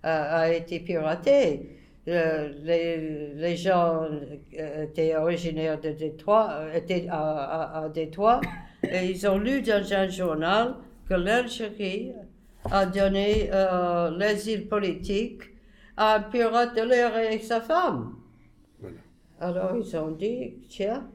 [0.04, 1.78] a- a été piraté.
[2.08, 4.04] Le- les, les gens
[4.58, 8.40] euh, étaient originaires de Détroit, euh, étaient à, à- à Détroit,
[8.84, 10.76] et ils ont lu dans un journal
[11.10, 12.14] que l'Algérie
[12.72, 15.42] a donné euh, l'asile politique
[16.02, 18.16] à un pirate de l'air et sa femme.
[18.80, 18.98] Voilà.
[19.40, 21.08] Alors ils ont dit, tiens,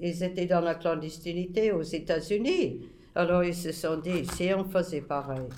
[0.00, 2.80] ils étaient dans la clandestinité aux États-Unis.
[3.14, 5.48] Alors ils se sont dit, si on faisait pareil.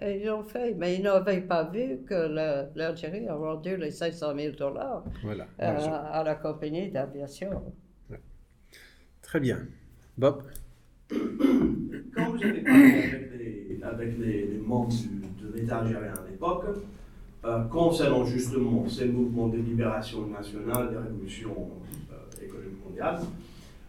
[0.00, 2.14] Et ils l'ont fait, mais ils n'avaient pas vu que
[2.74, 5.46] l'Algérie a rendu les 500 000 dollars Voilà.
[5.60, 5.76] euh,
[6.18, 7.50] à la compagnie d'aviation.
[9.20, 9.58] Très bien.
[10.16, 10.42] Bob?
[11.10, 16.30] Quand vous avez parlé avec les, avec les, les membres du- de l'État algérien à
[16.30, 16.64] l'époque,
[17.44, 21.50] euh, concernant justement ces mouvements de libération nationale, de révolution
[22.12, 23.20] euh, économique mondiale,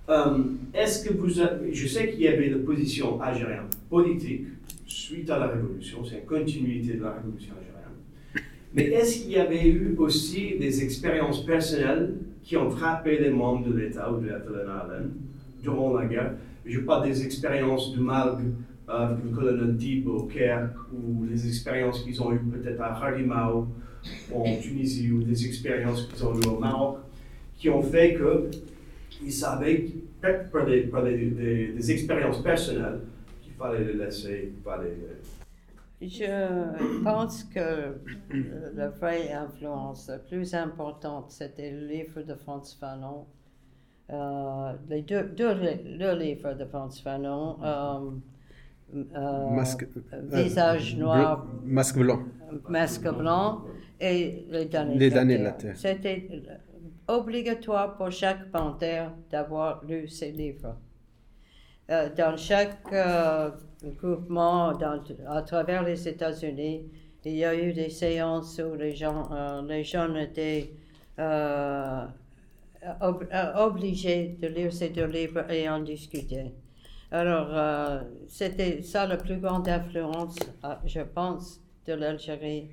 [0.09, 0.43] euh,
[0.73, 4.47] est-ce que vous je sais qu'il y avait une position algérienne politique
[4.85, 9.37] suite à la révolution, c'est une continuité de la révolution algérienne, mais est-ce qu'il y
[9.37, 14.27] avait eu aussi des expériences personnelles qui ont frappé les membres de l'État ou de
[14.27, 14.99] la
[15.61, 16.33] durant la guerre?
[16.65, 18.49] Je parle des expériences Malg euh,
[18.87, 23.67] avec le colonel Dib au Caire ou les expériences qu'ils ont eues peut-être à Harimau
[24.33, 26.97] en Tunisie ou des expériences qu'ils ont eues au Maroc
[27.57, 28.17] qui ont fait
[29.09, 29.85] qu'ils savaient
[30.21, 32.99] par par des, par des, des- expériences personnelles
[33.41, 34.51] qu'il fallait les laisser,
[36.01, 37.93] Je pense que euh,
[38.75, 43.25] la vraie influence la plus importante, c'était le livre de Franz Fanon.
[44.09, 47.99] Euh, les deux, deux li- le livre de Franz Fanon, euh, euh,
[49.51, 49.87] Masque,
[50.31, 52.19] Visage euh, noir, bleu- masque blanc.
[52.69, 53.61] masque blanc
[53.99, 55.77] et les damnés Les de la damnés de la terre.
[55.77, 56.27] C'était
[57.07, 60.75] obligatoire pour chaque panthère d'avoir lu ces livres.
[61.89, 63.49] Euh, dans chaque euh,
[63.99, 66.83] groupement dans- à travers les États-Unis,
[67.25, 70.71] il y a eu des séances où les gens, euh, les jeunes étaient
[71.19, 72.05] euh,
[73.01, 76.53] ob- euh, obligés de lire ces deux livres et en discuter.
[77.13, 80.35] Alors, euh, c'était ça la plus grande influence,
[80.65, 82.71] euh, je pense, de l'Algérie.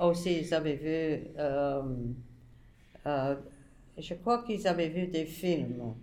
[0.00, 1.82] Aussi, ils avaient vu, euh,
[3.96, 5.94] je crois qu'ils avaient vu des films.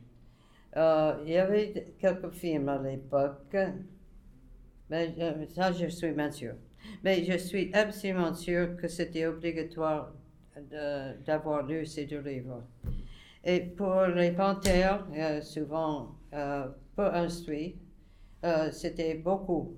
[0.77, 3.57] Il y avait quelques films à l'époque,
[4.89, 5.13] mais
[5.53, 6.55] ça, je suis même sûre.
[7.03, 10.13] Mais je suis absolument sûre que c'était obligatoire
[11.25, 12.63] d'avoir lu ces deux livres.
[13.43, 15.05] Et pour les panthères,
[15.41, 16.15] souvent
[16.95, 17.75] peu instruits,
[18.45, 19.73] euh, c'était beaucoup.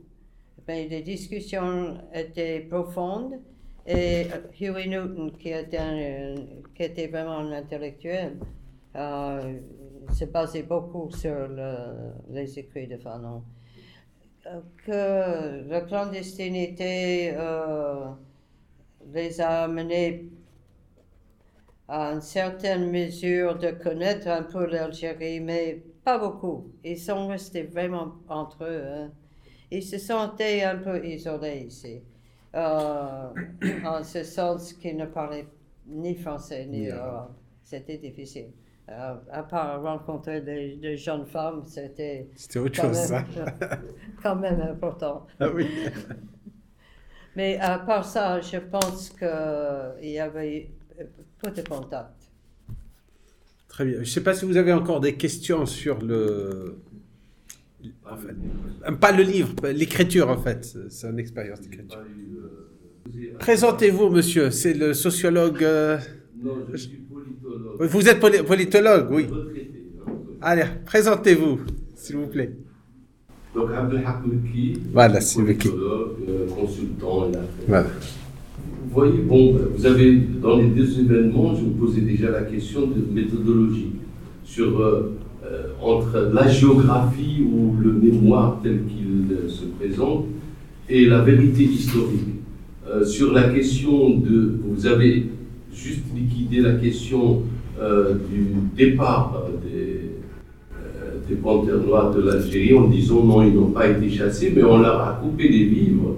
[0.68, 3.40] Mais les discussions étaient profondes
[3.86, 6.36] et euh, Huey Newton, qui était, un-
[6.74, 8.38] qui était vraiment un intellectuel,
[8.96, 9.60] euh,
[10.12, 13.44] se basait beaucoup sur le- les écrits de Fanon.
[14.48, 18.06] Euh, Que la clandestinité euh,
[19.14, 20.30] les a amenés
[21.88, 26.72] à une certaine mesure de connaître un peu l'Algérie, mais pas beaucoup.
[26.86, 28.84] Ils sont restés vraiment entre eux.
[28.88, 29.12] hein.
[29.72, 32.04] Ils se sentaient un peu isolés ici,
[32.56, 33.30] euh,
[33.86, 35.48] en ce sens qu'ils ne parlaient
[35.88, 37.32] ni français ni arabe.
[37.64, 38.52] C'était difficile.
[38.90, 43.24] Euh, à part rencontrer des, des jeunes femmes, c'était C'était autre quand chose, ça.
[43.24, 43.26] même,
[44.24, 45.26] quand même important.
[45.40, 45.68] Ah oui.
[47.36, 50.72] Mais à part ça, je pense qu'il y avait
[51.40, 52.25] peu de contact.
[53.76, 53.96] Très bien.
[53.96, 56.76] Je ne sais pas si vous avez encore des questions sur le.
[58.10, 60.78] en fait, pas le livre, l'écriture en fait.
[60.90, 62.00] C'est une expérience d'écriture.
[63.38, 64.50] Présentez-vous, monsieur.
[64.50, 65.62] C'est le sociologue.
[65.62, 65.98] euh,
[66.42, 67.82] Non, je suis politologue.
[67.90, 69.28] Vous êtes poli- politologue, oui.
[69.30, 70.14] Hein.
[70.42, 71.60] Allez, présentez-vous,
[71.96, 72.54] s'il vous plaît.
[73.54, 77.28] Donc, Abdelhak Mekki, Voilà, c'est euh, consultant.
[77.30, 77.42] affaires.
[77.68, 77.88] Voilà.
[78.96, 82.88] Vous voyez, bon, vous avez, dans les deux événements, je vous posais déjà la question
[82.88, 83.92] de méthodologie
[84.46, 90.28] sur euh, euh, entre la géographie ou le mémoire tel qu'il euh, se présente
[90.90, 92.36] et la vérité historique.
[92.90, 95.26] Euh, sur la question de, vous avez
[95.74, 97.42] juste liquidé la question
[98.32, 98.46] du
[98.78, 100.12] départ des,
[101.28, 104.80] des panthères noires de l'Algérie en disant non, ils n'ont pas été chassés, mais on
[104.80, 106.16] leur a coupé des vivres.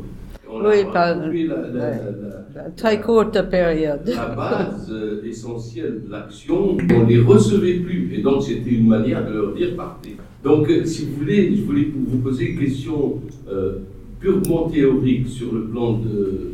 [0.47, 1.71] On Oui, leur a par- coupé la- la- ouais.
[1.73, 2.26] la- la-
[2.75, 4.01] Très courte période.
[4.07, 4.93] la base
[5.25, 8.13] essentielle de l'action, on ne les recevait plus.
[8.15, 10.17] Et donc, c'était une manière de leur dire partez.
[10.43, 13.15] Donc, euh, si vous voulez, je voulais vous poser une question
[13.51, 13.79] euh,
[14.19, 16.53] purement théorique sur le plan de,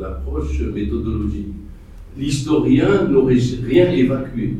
[0.00, 1.48] l'approche méthodologique.
[2.16, 3.36] L'historien n'aurait
[3.66, 4.54] rien évacué.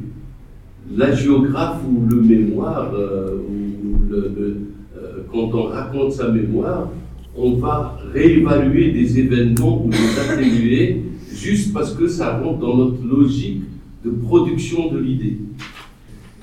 [0.96, 3.38] La géographe ou le mémoire, euh,
[5.30, 6.90] quand on raconte sa mémoire,
[7.38, 13.04] on va réévaluer des événements ou les atténuer juste parce que ça rentre dans notre
[13.04, 13.62] logique
[14.04, 15.38] de production de l'idée.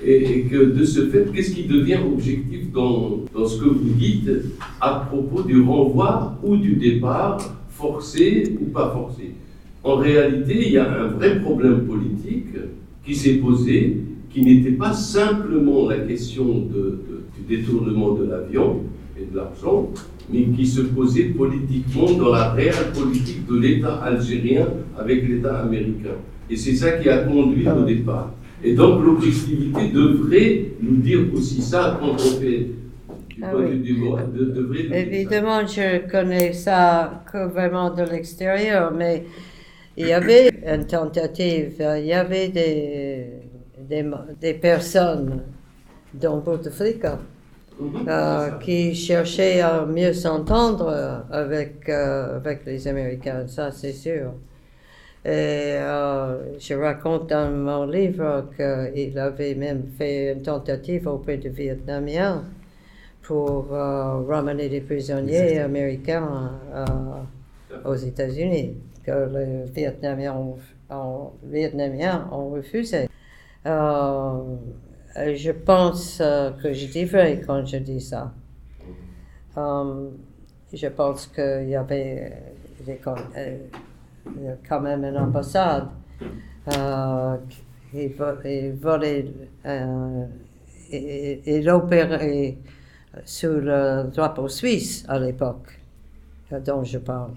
[0.05, 4.29] Et, que de ce fait, qu'est-ce qui devient objectif dans, dans ce que vous dites
[4.79, 7.37] à propos du renvoi ou du départ,
[7.69, 9.31] forcé ou pas forcé?
[9.83, 12.53] En réalité, il y a un vrai problème politique
[13.05, 13.97] qui s'est posé,
[14.29, 16.99] qui n'était pas simplement la question de-
[17.37, 18.81] du détournement de l'avion
[19.19, 19.89] et de l'argent,
[20.29, 26.15] mais qui se posait politiquement dans la réelle politique de l'État algérien avec l'État américain.
[26.49, 28.31] Et c'est ça qui a conduit au départ.
[28.63, 32.67] Et donc l'objectivité devrait nous dire aussi ça quand on fait
[33.29, 33.77] du Ah point oui.
[33.79, 34.53] de vue moral, de-
[34.89, 34.97] ça.
[34.97, 39.23] Évidemment, je connais ça que vraiment de l'extérieur, mais
[39.97, 43.25] il y avait une tentative, il y avait des,
[43.89, 44.03] des,
[44.41, 45.41] des personnes
[46.13, 47.19] dans Bouteflika
[48.07, 54.31] euh, qui cherchaient à mieux s'entendre avec, euh, avec les Américains, ça c'est sûr.
[55.25, 61.49] Et euh, je raconte dans mon livre qu'il avait même fait une tentative auprès des
[61.49, 62.43] Vietnamiens
[63.23, 66.85] pour euh, ramener des prisonniers américains euh,
[67.89, 70.57] aux États-Unis, que les Vietnamiens ont,
[70.95, 73.09] ont- Vietnamiens ont refusé.
[75.17, 78.33] Euh, je pense euh, que je dis vrai quand je dis ça.
[79.57, 80.09] Euh,
[80.73, 82.33] je pense qu'il y avait
[82.87, 83.57] euh,
[84.49, 85.87] a quand même une ambassade
[86.75, 87.37] euh,
[87.91, 89.25] qui volait,
[89.65, 90.25] euh,
[90.91, 92.57] et, et opérait
[93.23, 95.79] sous le drapeau suisse à l'époque
[96.51, 97.35] euh, dont je parle.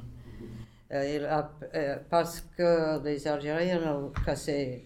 [0.90, 1.40] Euh,
[1.74, 4.84] euh, parce que les Algériens ont cassé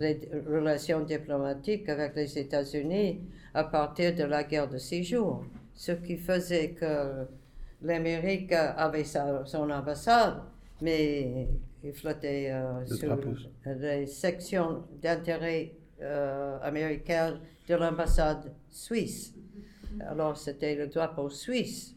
[0.00, 3.20] les relations diplomatiques avec les États-Unis
[3.54, 5.44] à partir de la guerre de six jours,
[5.74, 7.26] ce qui faisait que
[7.82, 10.42] l'Amérique avait sa- son ambassade,
[10.82, 11.48] mais
[11.82, 13.16] il flottait euh, sur
[13.66, 19.34] les sections d'intérêt euh, américain de l'ambassade suisse.
[20.00, 21.94] Alors c'était le drapeau suisse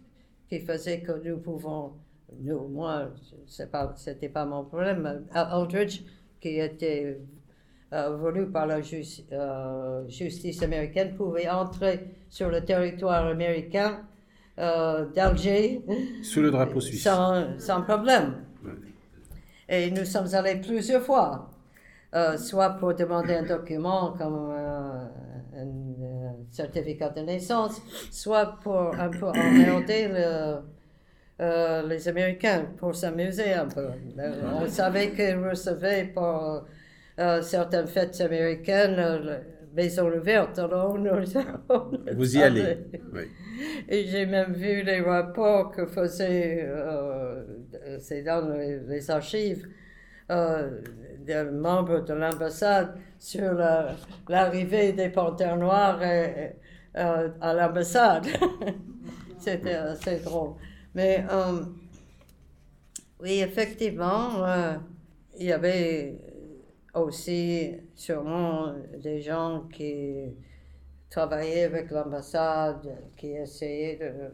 [0.50, 1.94] qui faisait que nous pouvons,
[2.40, 3.12] nous, moi,
[3.48, 5.26] c'est pas, c'était pas mon problème.
[5.34, 6.02] Aldridge,
[6.40, 7.20] qui était
[7.94, 14.00] euh, voulu par la euh, justice américaine, pouvait entrer sur le territoire américain
[14.60, 15.82] euh, d'Alger
[16.24, 17.04] Sous le drapeau suisse.
[17.04, 18.44] sans, sans problème.
[19.70, 21.50] Et nous sommes allés plusieurs fois,
[22.14, 25.06] euh, soit pour demander un document comme euh,
[25.56, 27.82] un euh, certificat de naissance,
[28.12, 30.62] soit pour un peu emmerder le-
[31.88, 33.88] les Américains pour s'amuser un peu.
[34.62, 36.64] On savait qu'ils recevaient pour
[37.20, 39.40] euh, certaines fêtes américaines euh,
[39.74, 41.12] maison ouverte, alors nous,
[41.70, 42.78] on Vous y allez.
[43.14, 43.22] Oui.
[43.88, 47.44] Et j'ai même vu les rapports que faisaient, euh,
[48.00, 49.68] c'est dans les, les archives,
[50.30, 50.82] euh,
[51.20, 53.96] des membres de l'ambassade sur la-
[54.28, 56.56] l'arrivée des panthères noirs et-
[56.96, 57.00] et,
[57.40, 58.26] à l'ambassade.
[59.40, 60.52] C'était assez drôle.
[60.94, 61.24] Mais
[63.22, 64.44] oui, effectivement,
[65.40, 66.18] il y avait
[66.94, 70.36] aussi sûrement des gens qui
[71.10, 74.32] travaillaient avec l'ambassade, qui essayaient de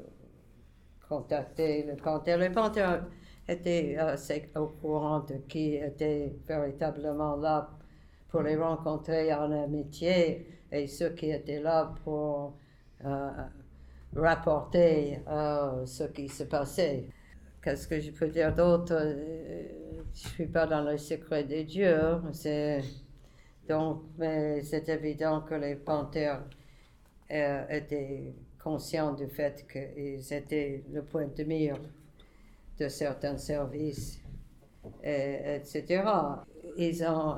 [1.07, 2.37] contacter le panthère.
[2.37, 3.05] Le panthère
[3.47, 7.69] était assez au courant de qui était véritablement là
[8.29, 12.57] pour les rencontrer en amitié et ceux qui étaient là pour
[13.05, 13.29] euh,
[14.15, 17.07] rapporter euh, ce qui se passait.
[17.67, 19.67] Qu'est-ce que je peux dire d'autre Euh,
[20.13, 22.13] Je ne suis pas dans le secret des dieux.
[22.31, 22.79] C'est
[23.67, 26.43] donc, mais c'est évident que les panthères
[27.29, 31.75] euh, étaient conscients du fait qu'ils étaient le point de mire
[32.79, 34.21] de certains services,
[35.03, 36.05] et, etc.
[36.77, 37.35] Ils ont,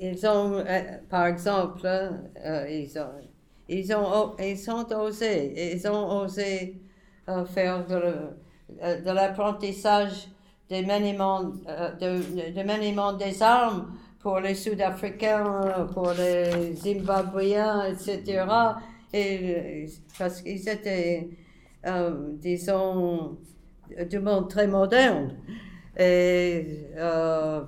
[0.00, 3.12] ils ont euh, par exemple, euh, ils ont,
[3.68, 6.82] ils ont, ils ont osé, ils ont osé
[7.46, 8.41] faire de,
[8.80, 10.28] de l'apprentissage
[10.72, 18.44] des maniements, euh, de, des armes pour les Sud-Africains, pour les Zimbabwéens, etc.
[19.12, 19.86] Et,
[20.18, 21.28] parce qu'ils étaient,
[21.86, 23.38] euh, disons,
[24.08, 25.36] du monde très moderne.
[25.98, 27.60] Et euh,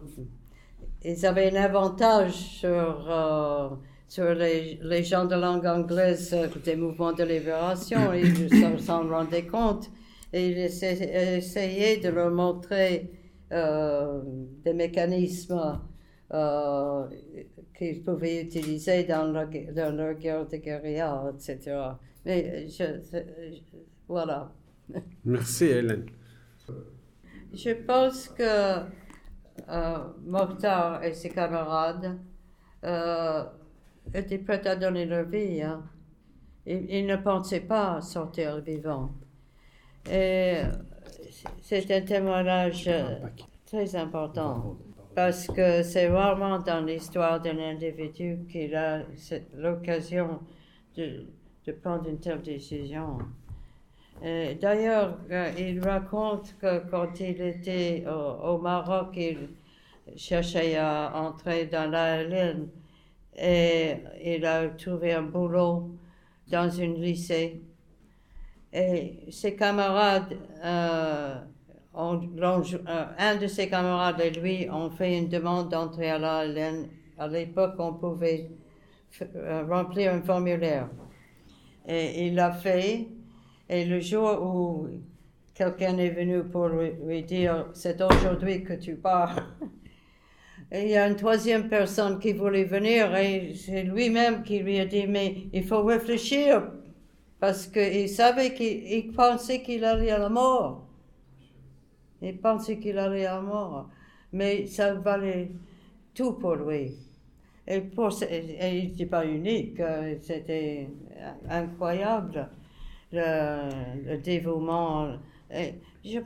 [1.04, 3.68] ils avaient un avantage sur, euh,
[4.08, 6.34] sur les, les, gens de langue anglaise
[6.64, 8.14] des mouvements de libération.
[8.14, 9.90] Ils s'en rendaient compte
[10.34, 13.10] et ils essayaient de leur montrer
[13.50, 15.80] des mécanismes
[17.76, 21.76] qu'ils pouvaient utiliser dans leur, dans leur guerre de guérilla, etc.
[22.24, 22.84] Mais je,
[24.08, 24.52] voilà.
[25.24, 26.06] Merci, Hélène.
[27.52, 28.80] Je pense que
[29.68, 32.18] euh, Mokhtar et ses camarades
[32.84, 33.44] euh,
[34.12, 35.62] étaient prêts à donner leur vie.
[35.62, 35.84] Hein.
[36.66, 39.14] Ils, ne pensaient pas sortir vivants.
[40.10, 40.56] Et
[41.62, 42.90] c'est un témoignage
[43.66, 44.76] très important
[45.14, 49.02] parce que c'est rarement dans l'histoire d'un individu qu'il a
[49.56, 50.40] l'occasion
[50.96, 51.26] de,
[51.66, 53.18] de, prendre une telle décision.
[54.22, 59.48] D'ailleurs, euh, il raconte que quand il était au, Maroc, il
[60.16, 62.68] cherchait à entrer dans la laine
[63.36, 65.90] et il a trouvé un boulot
[66.48, 67.60] dans une lycée.
[68.76, 71.36] Et ses camarades euh,
[71.96, 76.42] euh, un de ses camarades et lui ont fait une demande d'entrée à la
[77.18, 78.50] À l'époque, on pouvait
[79.36, 80.88] euh, remplir un formulaire.
[81.86, 83.06] Et il l'a fait.
[83.68, 84.88] Et le jour où
[85.54, 89.36] quelqu'un est venu pour lui, dire c'est aujourd'hui que tu pars,
[90.72, 94.86] il y a une troisième personne qui voulait venir et c'est lui-même qui lui a
[94.86, 96.64] dit mais il faut réfléchir
[97.44, 100.86] parce qu'il savait qu'il pensait qu'il allait à la mort.
[102.22, 103.90] Il pensait qu'il allait à mort,
[104.32, 105.50] mais ça valait
[106.14, 106.96] tout pour lui.
[107.68, 110.88] Et, il n'était pas unique, euh, c'était
[111.50, 112.48] incroyable
[113.12, 115.18] le, dévouement.
[115.52, 116.20] je,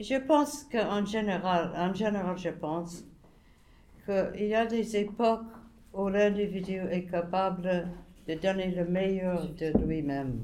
[0.00, 3.04] je pense qu'en général, en général, je pense
[4.04, 5.54] qu'il y a des époques
[5.94, 7.86] où l'individu est capable
[8.26, 10.40] de donner le meilleur de lui-même.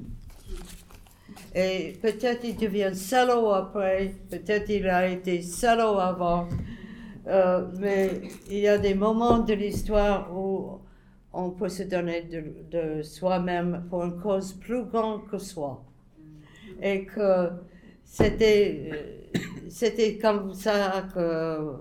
[1.55, 6.47] Et peut-être il devient salaud après, peut-être il a été salaud avant.
[7.27, 10.79] Euh, mais il y a des moments de l'histoire où
[11.31, 12.27] on peut se donner
[12.71, 15.83] de, soi-même pour une cause plus grande que soi.
[16.81, 17.49] Et que
[18.03, 18.91] c'était,
[19.69, 21.75] c'était comme ça que